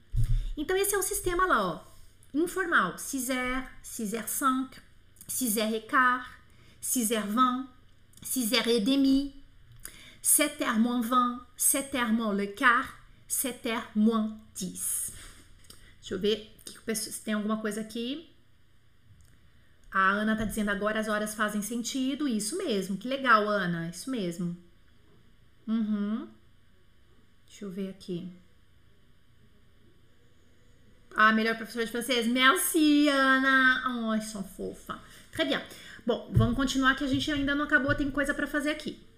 [0.57, 1.81] Então, esse é o sistema lá, ó.
[2.35, 2.99] Informal.
[2.99, 4.77] 6 heures, 6 heures 5,
[10.23, 11.93] 6 heures et quart, 6 heures 20, 6 heures et demi, 7 heures moins 20,
[11.93, 12.89] 7 heures moins le quart,
[13.29, 15.13] 7 heures moins 10.
[16.01, 18.29] Deixa eu ver se tem alguma coisa aqui.
[19.93, 22.29] A Ana tá dizendo agora as horas fazem sentido.
[22.29, 22.97] Isso mesmo.
[22.97, 23.89] Que legal, Ana.
[23.89, 24.57] Isso mesmo.
[25.67, 26.29] Uhum.
[27.47, 28.33] Deixa eu ver aqui.
[31.15, 32.27] Ah, melhor professora de francês.
[32.27, 33.83] Merci, Ana.
[34.13, 35.01] Ai, são fofa.
[35.33, 35.61] Très bien.
[36.07, 37.95] Bom, vamos continuar que a gente ainda não acabou.
[37.95, 39.10] Tem coisa para fazer aqui.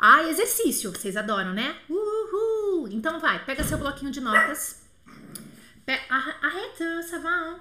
[0.00, 0.90] Ah, exercício.
[0.90, 1.76] Vocês adoram, né?
[1.88, 2.88] Uhul.
[2.88, 4.82] Então vai, pega seu bloquinho de notas.
[6.08, 7.60] Arreta, ça va.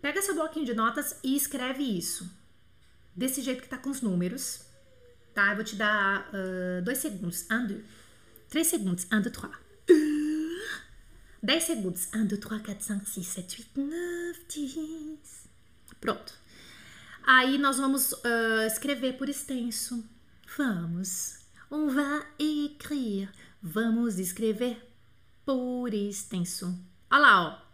[0.00, 2.30] Pega seu bloquinho de notas e escreve isso.
[3.16, 4.64] Desse jeito que tá com os números.
[5.34, 5.50] Tá?
[5.50, 7.46] Eu vou te dar uh, dois segundos.
[7.50, 7.84] Um, dois.
[8.48, 9.06] Três segundos.
[9.12, 9.62] Um, dois, três.
[11.42, 12.08] 10 segundos.
[12.14, 15.18] 1, 2, 3, 4, 5, 6, 7, 8, 9, 10.
[16.00, 16.32] Pronto.
[17.24, 20.04] Aí nós vamos uh, escrever por extenso.
[20.56, 21.38] Vamos.
[21.70, 23.28] On va écrire.
[23.62, 24.76] Vamos escrever
[25.44, 26.78] por extenso.
[27.10, 27.72] Olha lá, ó.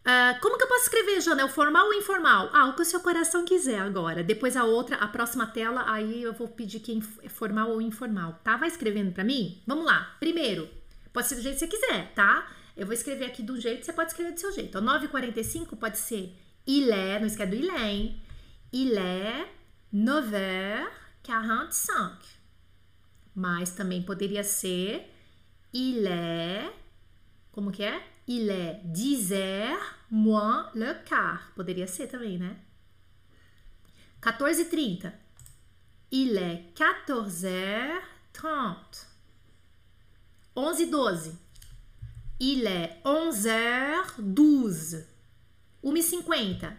[0.00, 1.42] Uh, como que eu posso escrever, Jana?
[1.42, 2.50] É o formal ou informal?
[2.52, 4.24] Ah, o que o seu coração quiser agora.
[4.24, 8.40] Depois a outra, a próxima tela, aí eu vou pedir que é formal ou informal,
[8.42, 8.56] tá?
[8.56, 9.62] Vai escrevendo para mim?
[9.66, 10.16] Vamos lá.
[10.18, 10.68] Primeiro,
[11.12, 12.50] pode ser do jeito que você quiser, tá?
[12.76, 14.78] Eu vou escrever aqui do jeito, você pode escrever do seu jeito.
[14.78, 16.34] Ó, 9 h pode ser
[16.66, 18.22] ilé, não esquece do ilé, hein?
[18.72, 19.52] Ilé,
[19.92, 20.88] 9h,
[21.30, 22.18] que é han sang.
[23.34, 25.08] Mas também poderia ser
[25.72, 26.72] il est,
[27.52, 28.02] como que é?
[28.26, 31.52] Il est 10 heures moins le quart.
[31.54, 32.56] Poderia ser também, né?
[34.20, 35.12] 14h30.
[36.10, 39.06] Il est 14h30.
[40.56, 41.32] 11h12.
[42.40, 45.04] Il est 11h12.
[45.84, 46.72] 1h50.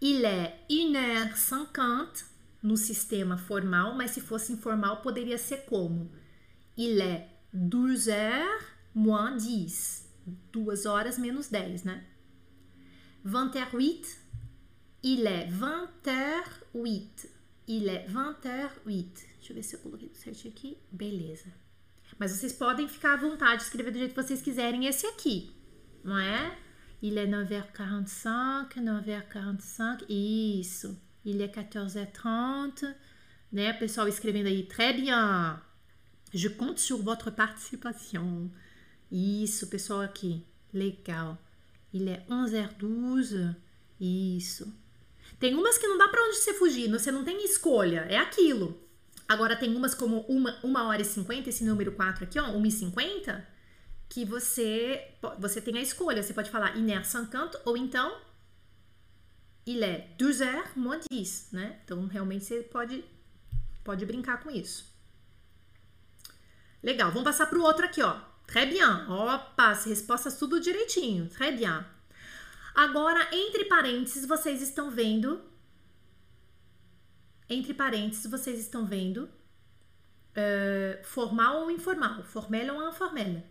[0.00, 2.29] Il est 1h50
[2.62, 6.10] no sistema formal, mas se fosse informal poderia ser como?
[6.76, 8.44] Il est 12h
[8.94, 10.08] moins 10.
[10.52, 12.04] 2 horas menos 10, né?
[13.24, 14.18] 20h08.
[15.02, 17.28] Il est 20h08.
[17.66, 19.26] Il est 20h08.
[19.38, 20.78] Deixa eu ver se eu coloquei certinho aqui.
[20.90, 21.52] Beleza.
[22.18, 25.50] Mas vocês podem ficar à vontade de escrever do jeito que vocês quiserem esse aqui,
[26.04, 26.58] não é?
[27.02, 31.00] Il est 9h45, 9h45, isso.
[31.24, 32.94] Il est 14h30,
[33.52, 33.72] né?
[33.74, 35.60] Pessoal escrevendo aí, très bien.
[36.32, 38.50] Je compte sur votre participation.
[39.10, 40.44] Isso, pessoal aqui.
[40.72, 41.36] Legal.
[41.92, 43.54] Il est 11h12.
[44.00, 44.72] Isso.
[45.38, 48.78] Tem umas que não dá para onde você fugir, você não tem escolha, é aquilo.
[49.28, 52.66] Agora tem umas como uma, uma hora e cinquenta, esse número 4 aqui, ó, 1
[52.66, 53.48] e 50,
[54.08, 56.22] que você, você tem a escolha.
[56.22, 58.12] Você pode falar iner cinquante ou então
[59.66, 61.80] il est 12 heures moins 10, né?
[61.84, 63.04] Então realmente você pode,
[63.84, 64.90] pode brincar com isso.
[66.82, 68.18] Legal, vamos passar para o outro aqui, ó.
[68.46, 69.06] Très bien.
[69.08, 71.28] Opa, as respostas tudo direitinho.
[71.28, 71.84] Très bien.
[72.74, 75.40] Agora, entre parênteses, vocês estão vendo
[77.50, 83.42] entre parênteses, vocês estão vendo uh, formal ou informal, formel ou informel.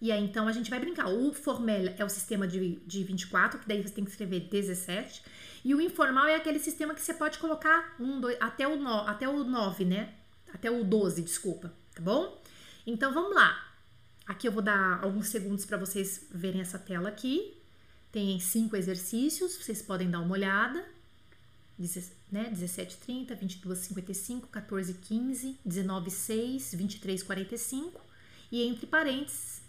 [0.00, 1.08] E aí, então, a gente vai brincar.
[1.08, 5.22] O formel é o sistema de, de 24, que daí você tem que escrever 17.
[5.64, 9.00] E o informal é aquele sistema que você pode colocar um, dois, até, o no,
[9.00, 10.12] até o 9, né?
[10.52, 12.40] Até o 12, desculpa, tá bom?
[12.86, 13.74] Então, vamos lá.
[14.26, 17.56] Aqui eu vou dar alguns segundos para vocês verem essa tela aqui.
[18.12, 20.84] Tem cinco exercícios, vocês podem dar uma olhada
[22.30, 22.50] né?
[22.52, 28.00] 17,30, 22,55, 14,15, 19,6, 23,45
[28.50, 29.60] e entre parênteses,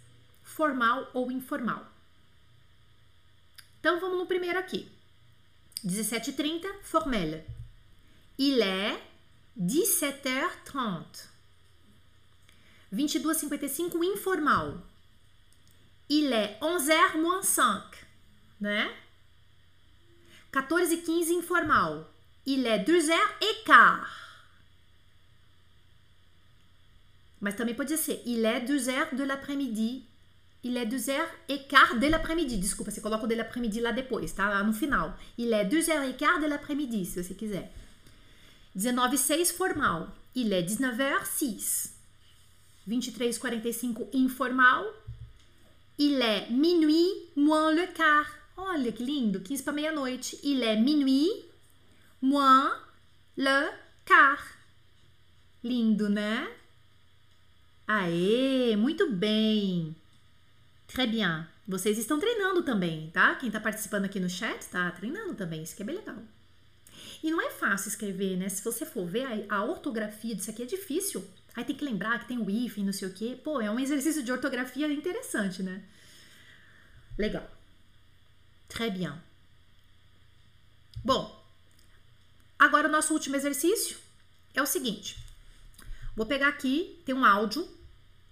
[0.48, 1.86] formal ou informal.
[3.80, 4.90] Então vamos no primeiro aqui.
[5.86, 7.44] 17h30, formel.
[8.38, 9.00] Il est
[9.60, 11.28] 17h30.
[12.94, 14.82] 22h55, informal.
[16.10, 18.06] Il est 11h moins 5,
[18.62, 18.90] né?
[20.52, 22.08] 14 e 15 informal.
[22.46, 24.10] Il est 2 heures et quart.
[27.40, 30.08] Mas também pode ser il est 2 heures de l'après-midi.
[30.68, 32.58] Il est 2 heures et quart de l'après-midi.
[32.58, 34.50] Desculpa, você coloca o de l'après-midi lá depois, tá?
[34.50, 35.18] Lá no final.
[35.38, 37.72] Il est 2 heures et quart de l'après-midi, se você quiser.
[38.76, 40.10] 19 e 6 formal.
[40.36, 41.94] Il est 19 heures 6.
[42.86, 44.86] 23 e 45 informal.
[45.98, 48.30] Il est minuit moins le quart.
[48.58, 50.38] Olha que lindo, 15 para meia-noite.
[50.44, 51.30] Il est minuit
[52.22, 52.74] moins
[53.38, 53.70] le
[54.06, 54.44] quart.
[55.64, 56.46] Lindo, né?
[57.88, 59.96] Aê, muito bem.
[60.88, 61.46] Très bien.
[61.68, 63.36] Vocês estão treinando também, tá?
[63.36, 66.18] Quem tá participando aqui no chat tá treinando também, isso que é bem legal.
[67.22, 68.48] E não é fácil escrever, né?
[68.48, 71.28] Se você for ver, a, ortografia disso aqui é difícil.
[71.56, 73.38] Aí tem que lembrar que tem o if, não sei o quê.
[73.44, 75.84] Pô, é um exercício de ortografia interessante, né?
[77.18, 77.50] Legal.
[78.70, 79.14] Très bien.
[81.04, 81.44] Bom,
[82.60, 83.98] agora o nosso último exercício
[84.54, 85.18] é o seguinte.
[86.16, 87.68] Vou pegar aqui, tem um áudio.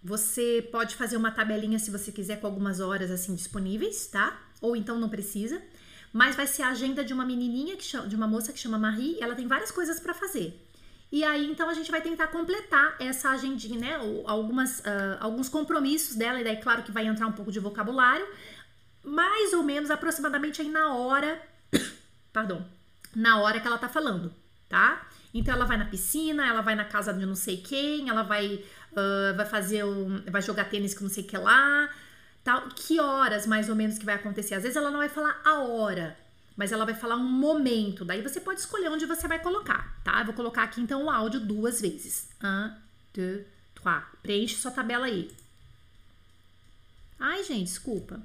[0.05, 4.39] Você pode fazer uma tabelinha se você quiser com algumas horas assim disponíveis, tá?
[4.61, 5.59] Ou então não precisa.
[6.13, 8.77] Mas vai ser a agenda de uma menininha que chama, de uma moça que chama
[8.77, 10.63] Marie, e ela tem várias coisas para fazer.
[11.11, 14.23] E aí, então, a gente vai tentar completar essa agendinha, né?
[14.27, 18.27] Algumas, uh, alguns compromissos dela, e daí, claro que vai entrar um pouco de vocabulário,
[19.03, 21.41] mais ou menos aproximadamente aí na hora,
[22.31, 22.63] perdão,
[23.15, 24.31] na hora que ela tá falando,
[24.69, 25.09] tá?
[25.35, 28.63] Então ela vai na piscina, ela vai na casa de não sei quem, ela vai,
[28.93, 31.89] uh, vai fazer um, vai jogar tênis com não sei que lá,
[32.41, 32.69] tal.
[32.69, 34.55] Que horas mais ou menos que vai acontecer?
[34.55, 36.17] Às vezes ela não vai falar a hora,
[36.55, 38.05] mas ela vai falar um momento.
[38.05, 40.21] Daí você pode escolher onde você vai colocar, tá?
[40.21, 42.29] Eu vou colocar aqui então o áudio duas vezes.
[42.41, 42.71] Un,
[43.13, 43.45] deux,
[43.75, 44.03] trois.
[44.23, 45.29] Preenche sua tabela aí.
[47.19, 48.21] Ai, gente, desculpa.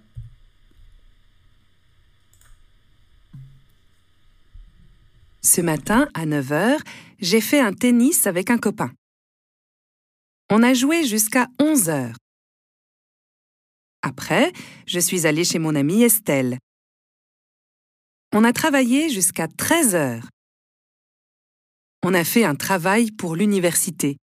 [5.43, 6.79] Ce matin, à 9 h,
[7.19, 8.93] j'ai fait un tennis avec un copain.
[10.51, 12.15] On a joué jusqu'à 11 h
[14.03, 14.53] Après,
[14.87, 16.59] je suis allée chez mon amie Estelle.
[18.33, 20.23] On a travaillé jusqu'à 13 h
[22.03, 24.19] On a fait un travail pour l'université.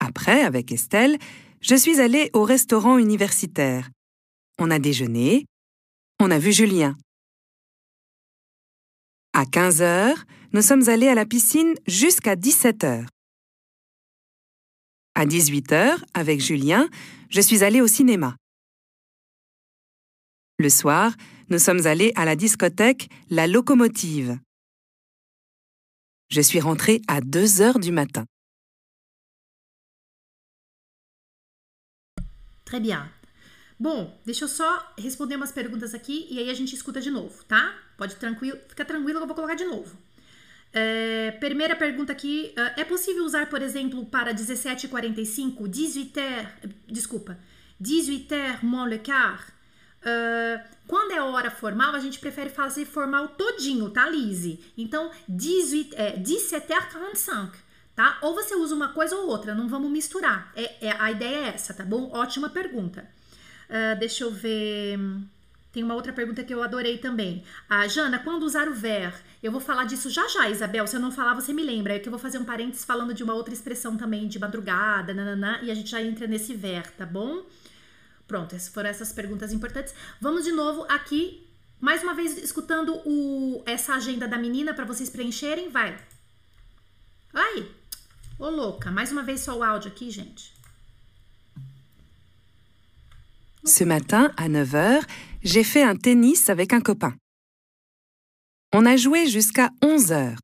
[0.00, 1.16] Après, avec Estelle,
[1.60, 3.88] je suis allée au restaurant universitaire.
[4.58, 5.46] On a déjeuné.
[6.20, 6.96] On a vu Julien.
[9.36, 13.08] À 15 heures, nous sommes allés à la piscine jusqu'à 17 heures.
[15.16, 16.88] À 18 heures, avec Julien,
[17.30, 18.36] je suis allée au cinéma.
[20.60, 21.16] Le soir,
[21.48, 24.38] nous sommes allés à la discothèque La Locomotive.
[26.30, 28.26] Je suis rentrée à 2 heures du matin.
[32.64, 33.10] Très bien.
[33.84, 37.44] Bom, deixa eu só responder umas perguntas aqui e aí a gente escuta de novo,
[37.44, 37.76] tá?
[37.98, 39.94] Pode tranquilo, fica tranquilo que eu vou colocar de novo.
[40.72, 46.52] É, primeira pergunta aqui: é, é possível usar, por exemplo, para 17h45, 18 h
[46.86, 47.38] desculpa,
[47.78, 49.48] 18 h moins le quart?
[50.00, 54.64] Uh, quando é hora formal, a gente prefere fazer formal todinho, tá, Lise?
[54.78, 57.50] Então, 18, é, 17h45,
[57.94, 58.16] tá?
[58.22, 60.50] Ou você usa uma coisa ou outra, não vamos misturar.
[60.56, 62.10] É, é a ideia é essa, tá bom?
[62.14, 63.12] Ótima pergunta.
[63.68, 64.98] Uh, deixa eu ver.
[65.74, 67.42] Tem uma outra pergunta que eu adorei também.
[67.68, 69.12] A Jana, quando usar o ver?
[69.42, 70.86] Eu vou falar disso já já, Isabel.
[70.86, 71.94] Se eu não falar, você me lembra.
[71.94, 75.12] É que eu vou fazer um parênteses falando de uma outra expressão também, de madrugada,
[75.12, 77.42] nananã, e a gente já entra nesse ver, tá bom?
[78.28, 79.92] Pronto, essas foram essas perguntas importantes.
[80.20, 81.44] Vamos de novo aqui,
[81.80, 85.70] mais uma vez, escutando o, essa agenda da menina para vocês preencherem.
[85.70, 85.98] Vai.
[87.32, 87.68] Vai.
[88.38, 88.92] Ô, louca.
[88.92, 90.53] Mais uma vez só o áudio aqui, gente.
[93.66, 95.02] Ce matin, à 9 h,
[95.42, 97.16] j'ai fait un tennis avec un copain.
[98.74, 100.36] On a joué jusqu'à 11 h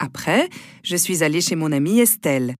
[0.00, 0.48] Après,
[0.82, 2.56] je suis allée chez mon amie Estelle.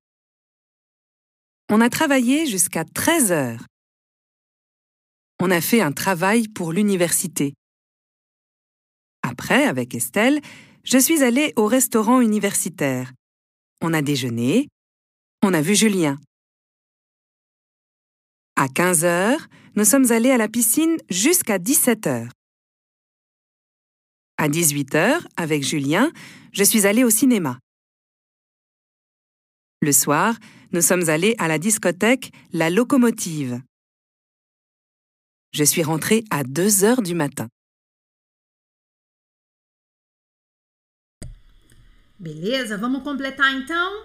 [1.68, 3.60] On a travaillé jusqu'à 13 h
[5.40, 7.54] On a fait un travail pour l'université.
[9.22, 10.40] Après, avec Estelle,
[10.84, 13.12] je suis allée au restaurant universitaire.
[13.82, 14.68] On a déjeuné.
[15.42, 16.16] On a vu Julien.
[18.60, 22.32] À 15 heures, nous sommes allés à la piscine jusqu'à 17 heures.
[24.36, 26.10] À 18 heures, avec Julien,
[26.50, 27.60] je suis allée au cinéma.
[29.80, 30.34] Le soir,
[30.72, 33.62] nous sommes allés à la discothèque La Locomotive.
[35.52, 37.46] Je suis rentrée à 2 heures du matin.
[42.18, 44.04] Beleza, vamos completar então?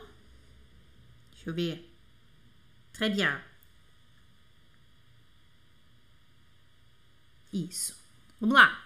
[1.31, 1.79] Deixa eu.
[2.93, 3.52] Très bien.
[7.53, 7.95] Isso.
[8.41, 8.77] Vamos lá.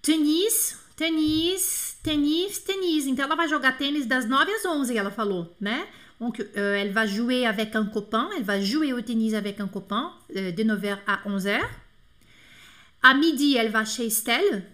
[0.00, 3.06] Tenis, tenis, tenis, tenis.
[3.06, 5.88] Então ela vai jogar tênis das 9 às 11, ela falou, né?
[6.20, 8.28] Donc, euh, elle va jouer avec un copain.
[8.36, 11.60] Elle va jouer au tennis avec un copain euh, de 9h à 11h.
[13.02, 14.64] À midi, elle va chez Estelle.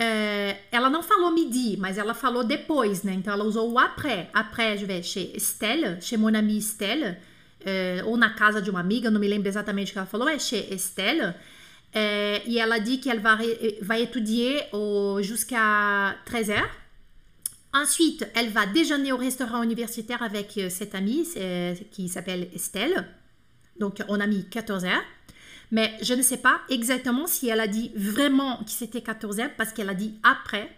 [0.00, 3.14] É, ela não falou midi, mas ela falou depois, né?
[3.14, 4.30] Então ela usou o après.
[4.32, 7.16] Après, je vais chez Estelle, chez mon amie Estelle,
[7.64, 10.28] é, ou na casa de uma amiga, não me lembro exatamente o que ela falou,
[10.28, 11.34] é chez Estelle.
[11.96, 13.38] Euh, et elle a dit qu'elle va,
[13.82, 14.60] va étudier
[15.20, 16.60] jusqu'à 13h.
[17.74, 21.26] Ensuite, elle va déjeuner au restaurant universitaire avec euh, cette amie
[21.90, 23.06] qui s'appelle Estelle.
[23.78, 24.90] Donc, on a mis 14h.
[25.70, 29.72] Mais je ne sais pas exactement si elle a dit vraiment que c'était 14h parce
[29.72, 30.70] qu'elle a dit après.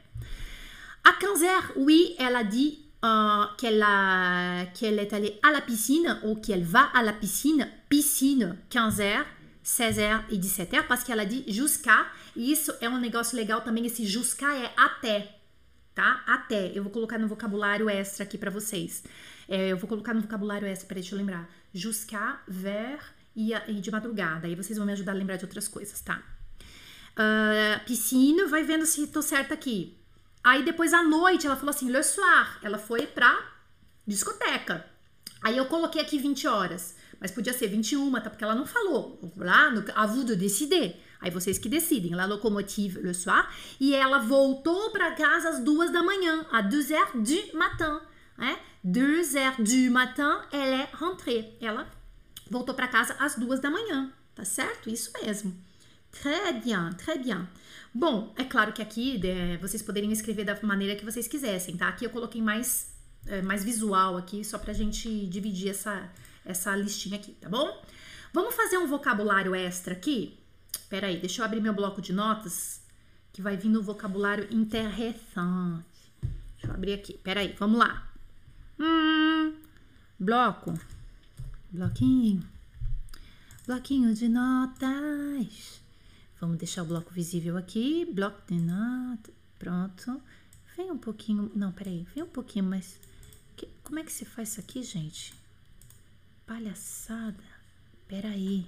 [1.04, 6.64] À 15h, oui, elle a dit euh, qu'elle est allée à la piscine ou qu'elle
[6.64, 7.68] va à la piscine.
[7.88, 9.24] Piscine, 15h.
[9.70, 13.86] 16h e 17h, parce que ela diz jusqu'à, e isso é um negócio legal também,
[13.86, 15.36] esse jusqu'à é até,
[15.94, 16.24] tá?
[16.26, 16.72] Até.
[16.74, 19.04] Eu vou colocar no vocabulário extra aqui para vocês.
[19.48, 21.48] É, eu vou colocar no vocabulário extra, para deixa eu lembrar.
[21.72, 23.02] Jusqu'à, vers
[23.34, 24.46] e, e, de madrugada.
[24.46, 26.22] Aí vocês vão me ajudar a lembrar de outras coisas, tá?
[27.12, 29.96] Uh, piscina, vai vendo se tô certa aqui.
[30.42, 32.58] Aí depois à noite ela falou assim, le soir.
[32.62, 33.38] Ela foi pra
[34.06, 34.84] discoteca.
[35.42, 36.96] Aí eu coloquei aqui 20 horas.
[37.20, 38.30] Mas podia ser 21, tá?
[38.30, 39.20] Porque ela não falou.
[39.36, 40.96] Lá, no, à vous de décider.
[41.20, 42.14] Aí vocês que decidem.
[42.14, 43.52] La locomotive le soir.
[43.78, 48.00] E ela voltou para casa às duas da manhã, à 2 heures du matin.
[48.38, 48.58] Né?
[48.82, 51.56] 2 heures du matin, ela é rentrée.
[51.60, 51.86] Ela
[52.50, 54.10] voltou para casa às duas da manhã.
[54.34, 54.88] Tá certo?
[54.88, 55.54] Isso mesmo.
[56.10, 57.46] Très bien, très bien.
[57.92, 61.88] Bom, é claro que aqui é, vocês poderiam escrever da maneira que vocês quisessem, tá?
[61.88, 62.92] Aqui eu coloquei mais,
[63.26, 66.08] é, mais visual aqui, só pra gente dividir essa,
[66.50, 67.82] essa listinha aqui, tá bom?
[68.32, 70.38] Vamos fazer um vocabulário extra aqui?
[70.88, 72.82] Pera aí, deixa eu abrir meu bloco de notas,
[73.32, 75.84] que vai vir no vocabulário interessante.
[76.52, 78.08] Deixa eu abrir aqui, pera aí, vamos lá.
[78.78, 79.54] Hum,
[80.18, 80.74] bloco,
[81.70, 82.42] bloquinho,
[83.66, 85.80] bloquinho de notas.
[86.40, 90.20] Vamos deixar o bloco visível aqui, bloco de notas, pronto.
[90.76, 92.98] Vem um pouquinho, não, peraí, vem um pouquinho mais.
[93.56, 95.39] Que, como é que se faz isso aqui, gente?
[96.50, 97.44] Palhaçada.
[98.08, 98.66] Peraí.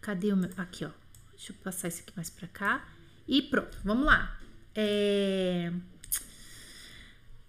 [0.00, 0.48] Cadê o meu?
[0.56, 0.90] Aqui, ó.
[1.32, 2.82] Deixa eu passar isso aqui mais pra cá.
[3.28, 4.34] E pronto, vamos lá.
[4.74, 5.70] É...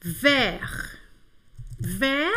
[0.01, 0.99] Ver.
[1.80, 2.34] Ver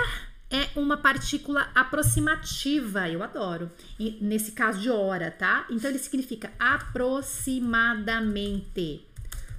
[0.48, 3.68] é uma partícula aproximativa, eu adoro.
[3.98, 5.66] E nesse caso de hora, tá?
[5.70, 9.04] Então ele significa aproximadamente.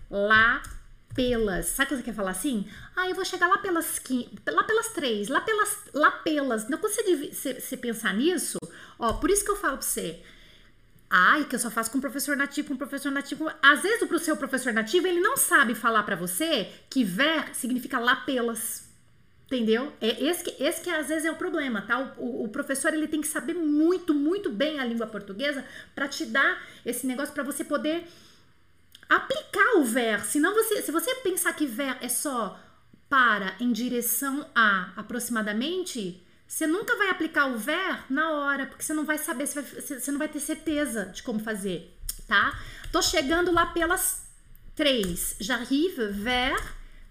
[0.09, 0.61] Lá
[1.15, 1.67] pelas.
[1.67, 2.67] Sabe quando você quer falar assim?
[2.95, 4.01] Ah, eu vou chegar lá pelas
[4.47, 6.69] lá pelas três, lá pelas lá pelas.
[6.69, 8.57] Não consegue você, pensar nisso?
[8.97, 10.21] Ó, por isso que eu falo pra você.
[11.09, 13.49] Ai, que eu só faço com professor nativo, com professor nativo.
[13.61, 17.97] Às vezes o seu professor nativo, ele não sabe falar para você que ver significa
[17.99, 18.87] lá pelas.
[19.47, 19.91] Entendeu?
[19.99, 22.13] É esse que, esse que às vezes é o problema, tá?
[22.19, 26.07] O, o, o professor ele tem que saber muito, muito bem a língua portuguesa para
[26.07, 28.07] te dar esse negócio para você poder
[29.09, 30.23] aplicar o ver.
[30.23, 32.57] Senão você, se você pensar que ver é só
[33.09, 38.93] para em direção a aproximadamente, você nunca vai aplicar o ver na hora, porque você
[38.93, 41.97] não vai saber, você, vai, você não vai ter certeza de como fazer,
[42.27, 42.57] tá?
[42.91, 44.27] Tô chegando lá pelas
[44.75, 45.35] três.
[45.39, 46.61] J'arrive vers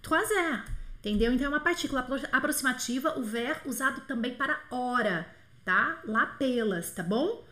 [0.01, 0.63] trois heures.
[1.01, 1.33] Entendeu?
[1.33, 5.27] Então é uma partícula aproximativa, o ver usado também para hora,
[5.65, 6.01] tá?
[6.05, 7.47] Lá pelas, tá bom?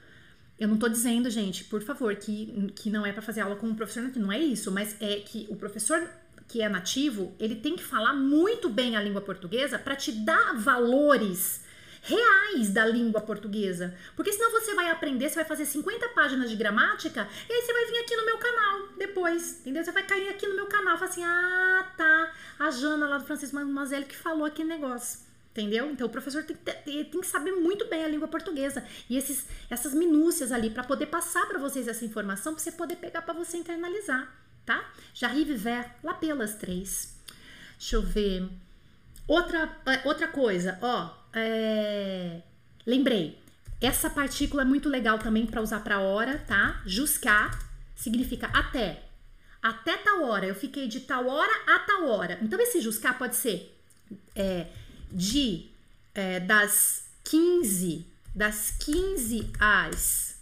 [0.59, 3.69] Eu não tô dizendo, gente, por favor, que, que não é para fazer aula com
[3.69, 6.09] o professor nativo, não é isso, mas é que o professor
[6.49, 10.55] que é nativo, ele tem que falar muito bem a língua portuguesa para te dar
[10.55, 11.65] valores
[12.03, 13.95] reais da língua portuguesa.
[14.15, 17.73] Porque senão você vai aprender, você vai fazer 50 páginas de gramática e aí você
[17.73, 19.85] vai vir aqui no meu canal depois, entendeu?
[19.85, 23.19] Você vai cair aqui no meu canal e falar assim: ah, tá, a Jana lá
[23.19, 25.26] do Francisco Mademoiselle que falou aquele negócio.
[25.57, 25.91] Entendeu?
[25.91, 29.17] Então o professor tem que, ter, tem que saber muito bem a língua portuguesa e
[29.17, 33.23] esses, essas minúcias ali para poder passar para vocês essa informação, para você poder pegar
[33.23, 34.31] para você internalizar,
[34.67, 34.87] tá?
[35.15, 37.17] J'arrive vers lá pelas três.
[37.79, 38.47] Deixa eu ver.
[39.27, 42.43] Outra, é, outra coisa, ó, é...
[42.87, 43.41] lembrei.
[43.81, 46.83] Essa partícula é muito legal também para usar para hora, tá?
[46.85, 47.51] Jusqu'à
[47.95, 49.05] significa até.
[49.63, 50.45] Até tal hora.
[50.45, 52.39] Eu fiquei de tal hora a tal hora.
[52.43, 53.75] Então, esse jusqu'à pode ser
[54.35, 54.67] é,
[55.11, 55.71] de
[56.15, 60.37] é, das 15, das 15 às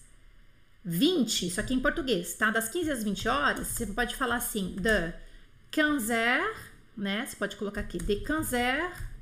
[0.85, 2.51] 20, isso aqui em português, tá?
[2.51, 5.12] Das 15 às 20 horas, você pode falar assim, de
[5.71, 6.57] 15 heures,
[6.97, 7.27] né?
[7.27, 9.15] Você pode colocar aqui, de 15 heures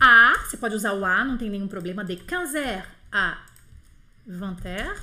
[0.00, 3.44] a, você pode usar o a, não tem nenhum problema, de 15 heures a
[4.26, 5.00] 20 heures.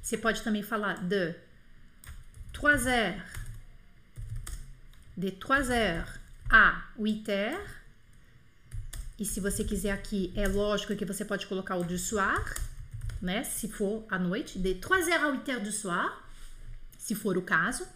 [0.00, 1.34] Você pode também falar de
[2.52, 3.22] 3 heures,
[5.16, 6.08] de 3 heures
[6.48, 7.81] a 8 heures.
[9.18, 12.54] E se você quiser aqui, é lógico que você pode colocar o du soir,
[13.20, 13.44] né?
[13.44, 16.18] Se for à noite, de 3 heures a 8 heures du soir,
[16.98, 17.86] se for o caso.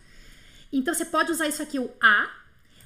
[0.73, 2.31] Então você pode usar isso aqui, o a,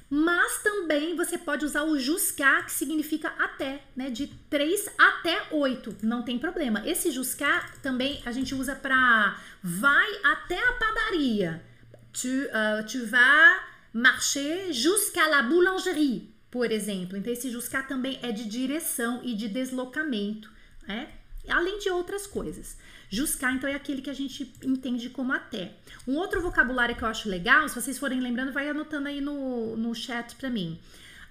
[0.09, 4.09] mas também você pode usar o jusqu'à, que significa até, né?
[4.09, 6.85] De 3 até 8, não tem problema.
[6.85, 11.63] Esse jusqu'à também a gente usa para vai até a padaria.
[12.11, 13.61] Tu, uh, tu vas
[13.93, 17.17] marcher jusqu'à la boulangerie, por exemplo.
[17.17, 20.51] Então esse jusqu'à também é de direção e de deslocamento,
[20.87, 21.07] né?
[21.47, 22.77] Além de outras coisas.
[23.09, 25.73] Juscar, então, é aquele que a gente entende como até.
[26.07, 29.75] Um outro vocabulário que eu acho legal, se vocês forem lembrando, vai anotando aí no,
[29.75, 30.79] no chat pra mim.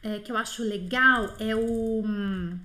[0.02, 2.02] É, que eu acho legal é o.
[2.04, 2.58] Hum,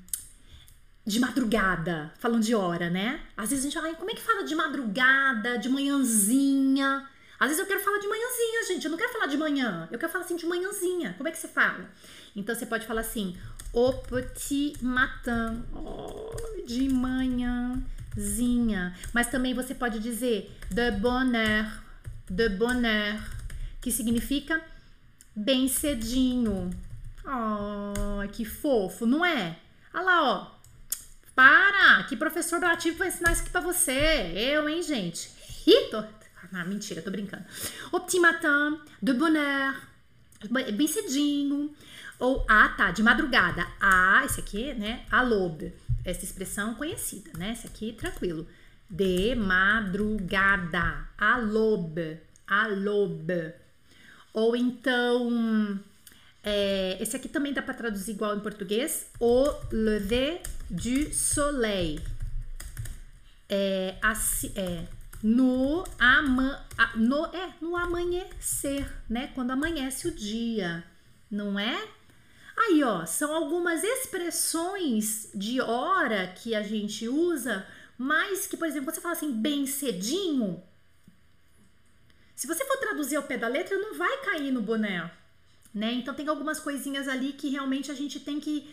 [1.06, 3.22] de madrugada, falando de hora, né?
[3.38, 7.08] Às vezes a gente fala, como é que fala de madrugada, de manhãzinha?
[7.40, 8.86] Às vezes eu quero falar de manhãzinha, gente.
[8.86, 9.88] Eu não quero falar de manhã.
[9.92, 11.14] Eu quero falar assim de manhãzinha.
[11.18, 11.90] Como é que você fala?
[12.36, 13.38] Então você pode falar assim,
[13.74, 15.64] au petit matin.
[15.74, 17.84] Oh, de manhã
[18.18, 18.98] zinha.
[19.14, 21.66] Mas também você pode dizer de bonheur,
[22.30, 23.20] de bonheur,
[23.82, 24.62] que significa
[25.36, 26.70] bem cedinho.
[27.26, 29.58] Oh, que fofo, não é?
[29.94, 30.56] Olha lá, ó.
[31.36, 32.04] Para!
[32.04, 34.32] Que professor do ativo vai ensinar isso aqui pra você?
[34.36, 35.30] Eu, hein, gente?
[35.66, 36.06] Rito!
[36.54, 37.43] Ah, mentira, tô brincando.
[37.91, 39.76] Au petit matin, de bonheur,
[40.50, 41.74] bem cedinho.
[42.20, 43.66] Ou, ah, tá, de madrugada.
[43.80, 45.06] Ah, esse aqui, né?
[45.12, 45.74] A l'aube.
[46.04, 47.52] Essa expressão conhecida, né?
[47.52, 48.48] Esse aqui, tranquilo.
[48.89, 51.10] De madrugada.
[51.18, 52.20] A l'aube.
[52.48, 53.54] A l'aube.
[54.34, 55.80] Ou então,
[56.43, 59.10] é, esse aqui também dá para traduzir igual em português.
[59.20, 62.00] O lever du soleil.
[63.50, 64.86] É, assim, é
[65.26, 66.64] no, ama,
[66.94, 69.32] no, é, no amanhecer, né?
[69.34, 70.86] Quando amanhece o dia,
[71.32, 71.84] não é?
[72.56, 77.66] Aí, ó, são algumas expressões de hora que a gente usa,
[77.98, 80.62] mas que, por exemplo, você fala assim, bem cedinho.
[82.36, 85.12] Se você for traduzir ao pé da letra, não vai cair no boné,
[85.74, 85.92] né?
[85.94, 88.70] Então tem algumas coisinhas ali que realmente a gente tem que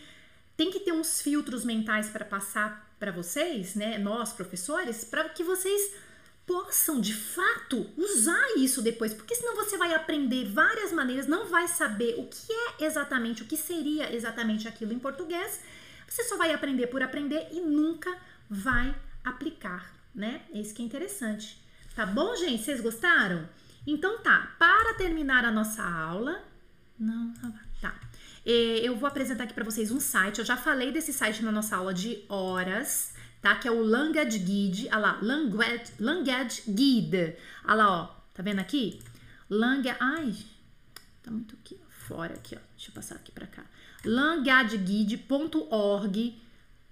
[0.55, 3.97] tem que ter uns filtros mentais para passar para vocês, né?
[3.97, 6.12] Nós professores, para que vocês
[6.45, 11.67] possam de fato usar isso depois, porque senão você vai aprender várias maneiras, não vai
[11.67, 15.61] saber o que é exatamente, o que seria exatamente aquilo em português.
[16.07, 18.15] Você só vai aprender por aprender e nunca
[18.49, 20.41] vai aplicar, né?
[20.53, 21.61] Isso que é interessante.
[21.95, 22.63] Tá bom, gente?
[22.63, 23.47] Vocês gostaram?
[23.87, 26.43] Então tá, para terminar a nossa aula,
[26.99, 27.33] não,
[27.81, 27.95] tá.
[28.45, 30.39] É, eu vou apresentar aqui para vocês um site.
[30.39, 33.13] Eu já falei desse site na nossa aula de horas
[33.43, 33.53] tá?
[33.55, 37.35] Que é o Language Guide, olha lá, Language, Language Guide,
[37.65, 38.99] olha lá, ó, tá vendo aqui?
[39.49, 40.33] Language, ai,
[41.21, 43.65] tá muito aqui fora aqui, ó, deixa eu passar aqui para cá.
[44.05, 46.41] languageguide.org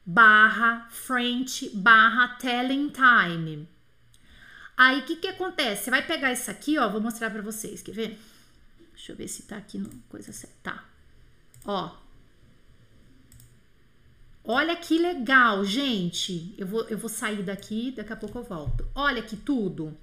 [0.05, 3.65] barra French barra telling time.
[4.75, 5.85] Aí, o que que acontece?
[5.85, 8.19] Você vai pegar isso aqui, ó, vou mostrar para vocês, quer ver?
[8.93, 10.55] Deixa eu ver se tá aqui no coisa certa.
[10.63, 10.83] Tá.
[11.65, 11.95] Ó,
[14.43, 16.55] Olha que legal, gente.
[16.57, 18.87] Eu vou, eu vou sair daqui, daqui a pouco eu volto.
[18.95, 19.95] Olha que tudo.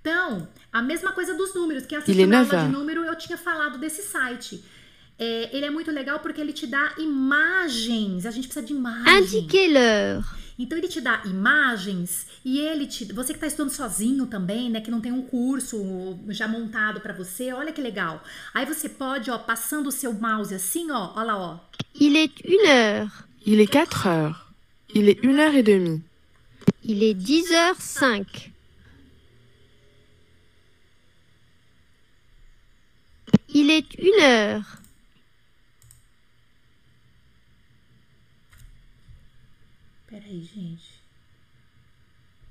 [0.00, 1.86] Então, a mesma coisa dos números.
[1.86, 4.62] Quem assistiu a aula de número, eu tinha falado desse site.
[5.18, 8.26] É, ele é muito legal porque ele te dá imagens.
[8.26, 9.32] A gente precisa de imagens.
[9.32, 10.24] Indiquez l'heure.
[10.58, 14.80] Então ele te dá imagens e ele te, você que está estudando sozinho também, né,
[14.80, 18.22] que não tem um curso já montado para você, olha que legal.
[18.54, 21.58] Aí você pode, ó, passando o seu mouse assim, ó, olha lá, ó.
[22.00, 23.25] Il est une heure.
[23.46, 24.52] Il est 4 heures.
[24.92, 26.02] Il est 1 heure et demie.
[26.82, 28.50] Il est 10 heures 5.
[33.54, 34.62] Il est 1 heure.
[40.08, 40.96] Peraí, gente.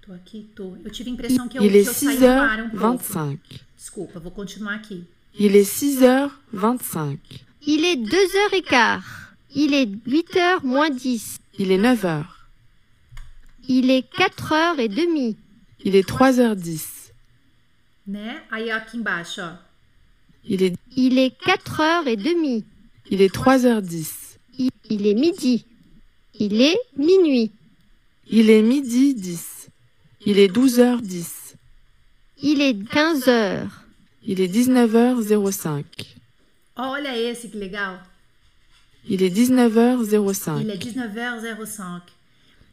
[0.02, 0.78] Tô aqui, tô.
[0.78, 2.62] Eu tive a impressão que eu, Il est que eu 6 saí do ar um
[2.62, 2.98] heures pouco.
[2.98, 3.40] 25.
[3.78, 5.04] Desculpa, vou continuar aqui.
[5.38, 7.20] Il est 6 heures 25.
[7.68, 9.25] Il est 2 heures et quart.
[9.56, 11.40] Il est 8 heures moins 10.
[11.58, 12.50] Il est 9 heures.
[13.68, 15.38] Il est 4 heures et demie.
[15.84, 17.14] Il est 3 heures 10.
[18.08, 18.36] Né?
[18.52, 19.58] Aí aqui embaixo, ó.
[20.44, 22.64] Il est, Il est 4 heures et demie.
[23.10, 24.38] il est 3 heures 10.
[24.60, 25.66] Il, il est midi.
[26.38, 27.52] Il est minuit.
[28.30, 29.70] Il est midi 10.
[30.26, 31.56] Il est 12 heures 10.
[32.44, 33.86] Il est 15 heures.
[34.24, 35.86] Il est 19 heures 05.
[36.78, 38.00] Olha esse que legal.
[39.08, 40.62] Il est 19 heures 05.
[40.62, 42.02] Ele é 19h05.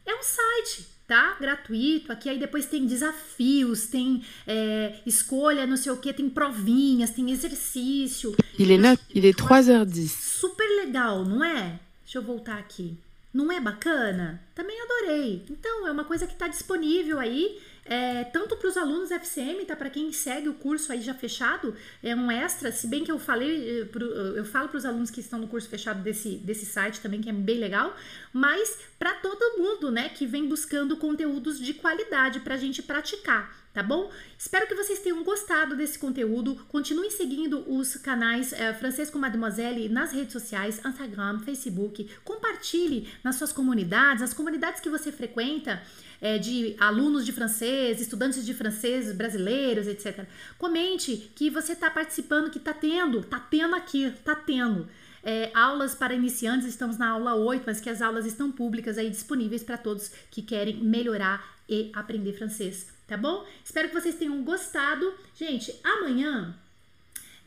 [0.05, 1.37] É um site, tá?
[1.39, 2.11] Gratuito.
[2.11, 7.31] Aqui aí depois tem desafios, tem é, escolha, não sei o que, tem provinhas, tem
[7.31, 8.35] exercício.
[8.57, 10.11] Il est 9, il est 3 heures 10.
[10.11, 11.79] Super legal, não é?
[12.03, 12.97] Deixa eu voltar aqui.
[13.33, 14.41] Não é bacana?
[14.53, 15.43] Também adorei.
[15.49, 19.75] Então, é uma coisa que está disponível aí, é, tanto para os alunos FCM, tá?
[19.75, 22.71] Para quem segue o curso aí já fechado, é um extra.
[22.71, 25.47] Se bem que eu falei, eh, pro, eu falo para os alunos que estão no
[25.47, 27.95] curso fechado desse, desse site também, que é bem legal,
[28.31, 33.62] mas para todo mundo, né, que vem buscando conteúdos de qualidade para a gente praticar
[33.73, 34.11] tá bom?
[34.37, 36.55] Espero que vocês tenham gostado desse conteúdo.
[36.67, 42.07] Continuem seguindo os canais é, Francês com Mademoiselle nas redes sociais, Instagram, Facebook.
[42.23, 45.81] Compartilhe nas suas comunidades, as comunidades que você frequenta,
[46.21, 50.27] é, de alunos de francês, estudantes de francês brasileiros, etc.
[50.57, 54.87] Comente que você está participando, que está tendo, está tendo aqui, está tendo.
[55.25, 59.09] É, aulas para iniciantes, estamos na aula 8, mas que as aulas estão públicas aí
[59.09, 63.45] disponíveis para todos que querem melhorar e aprender francês tá bom?
[63.63, 65.13] Espero que vocês tenham gostado.
[65.35, 66.55] Gente, amanhã.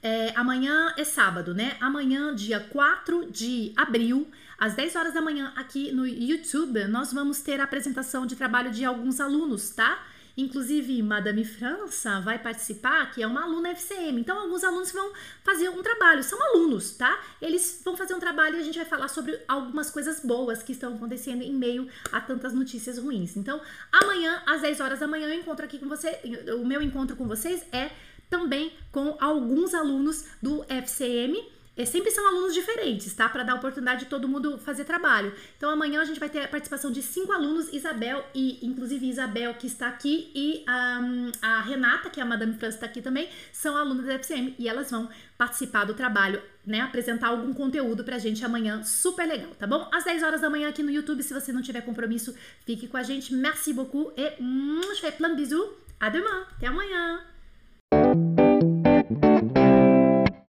[0.02, 1.76] É, amanhã é sábado, né?
[1.80, 7.40] Amanhã, dia 4 de abril, às 10 horas da manhã, aqui no YouTube, nós vamos
[7.40, 10.06] ter a apresentação de trabalho de alguns alunos, tá?
[10.36, 14.20] Inclusive, Madame França vai participar, que é uma aluna FCM.
[14.20, 15.12] Então, alguns alunos vão
[15.42, 17.18] fazer um trabalho, são alunos, tá?
[17.40, 20.72] Eles vão fazer um trabalho e a gente vai falar sobre algumas coisas boas que
[20.72, 23.36] estão acontecendo em meio a tantas notícias ruins.
[23.36, 23.60] Então,
[23.90, 26.20] amanhã, às 10 horas da manhã, eu encontro aqui com você.
[26.60, 27.90] O meu encontro com vocês é
[28.28, 33.28] também com alguns alunos do FCM é, sempre são alunos diferentes, tá?
[33.28, 35.32] Para dar oportunidade de todo mundo fazer trabalho.
[35.56, 39.54] Então amanhã a gente vai ter a participação de cinco alunos, Isabel e inclusive Isabel
[39.54, 43.28] que está aqui e um, a Renata, que é a Madame França está aqui também,
[43.52, 46.80] são alunas da FCM e elas vão participar do trabalho, né?
[46.80, 49.88] Apresentar algum conteúdo pra gente amanhã, super legal, tá bom?
[49.92, 52.96] Às 10 horas da manhã aqui no YouTube, se você não tiver compromisso, fique com
[52.96, 53.34] a gente.
[53.34, 55.86] Merci beaucoup et je fais plein de bisous.
[56.00, 56.46] À demain.
[56.56, 57.24] Até amanhã.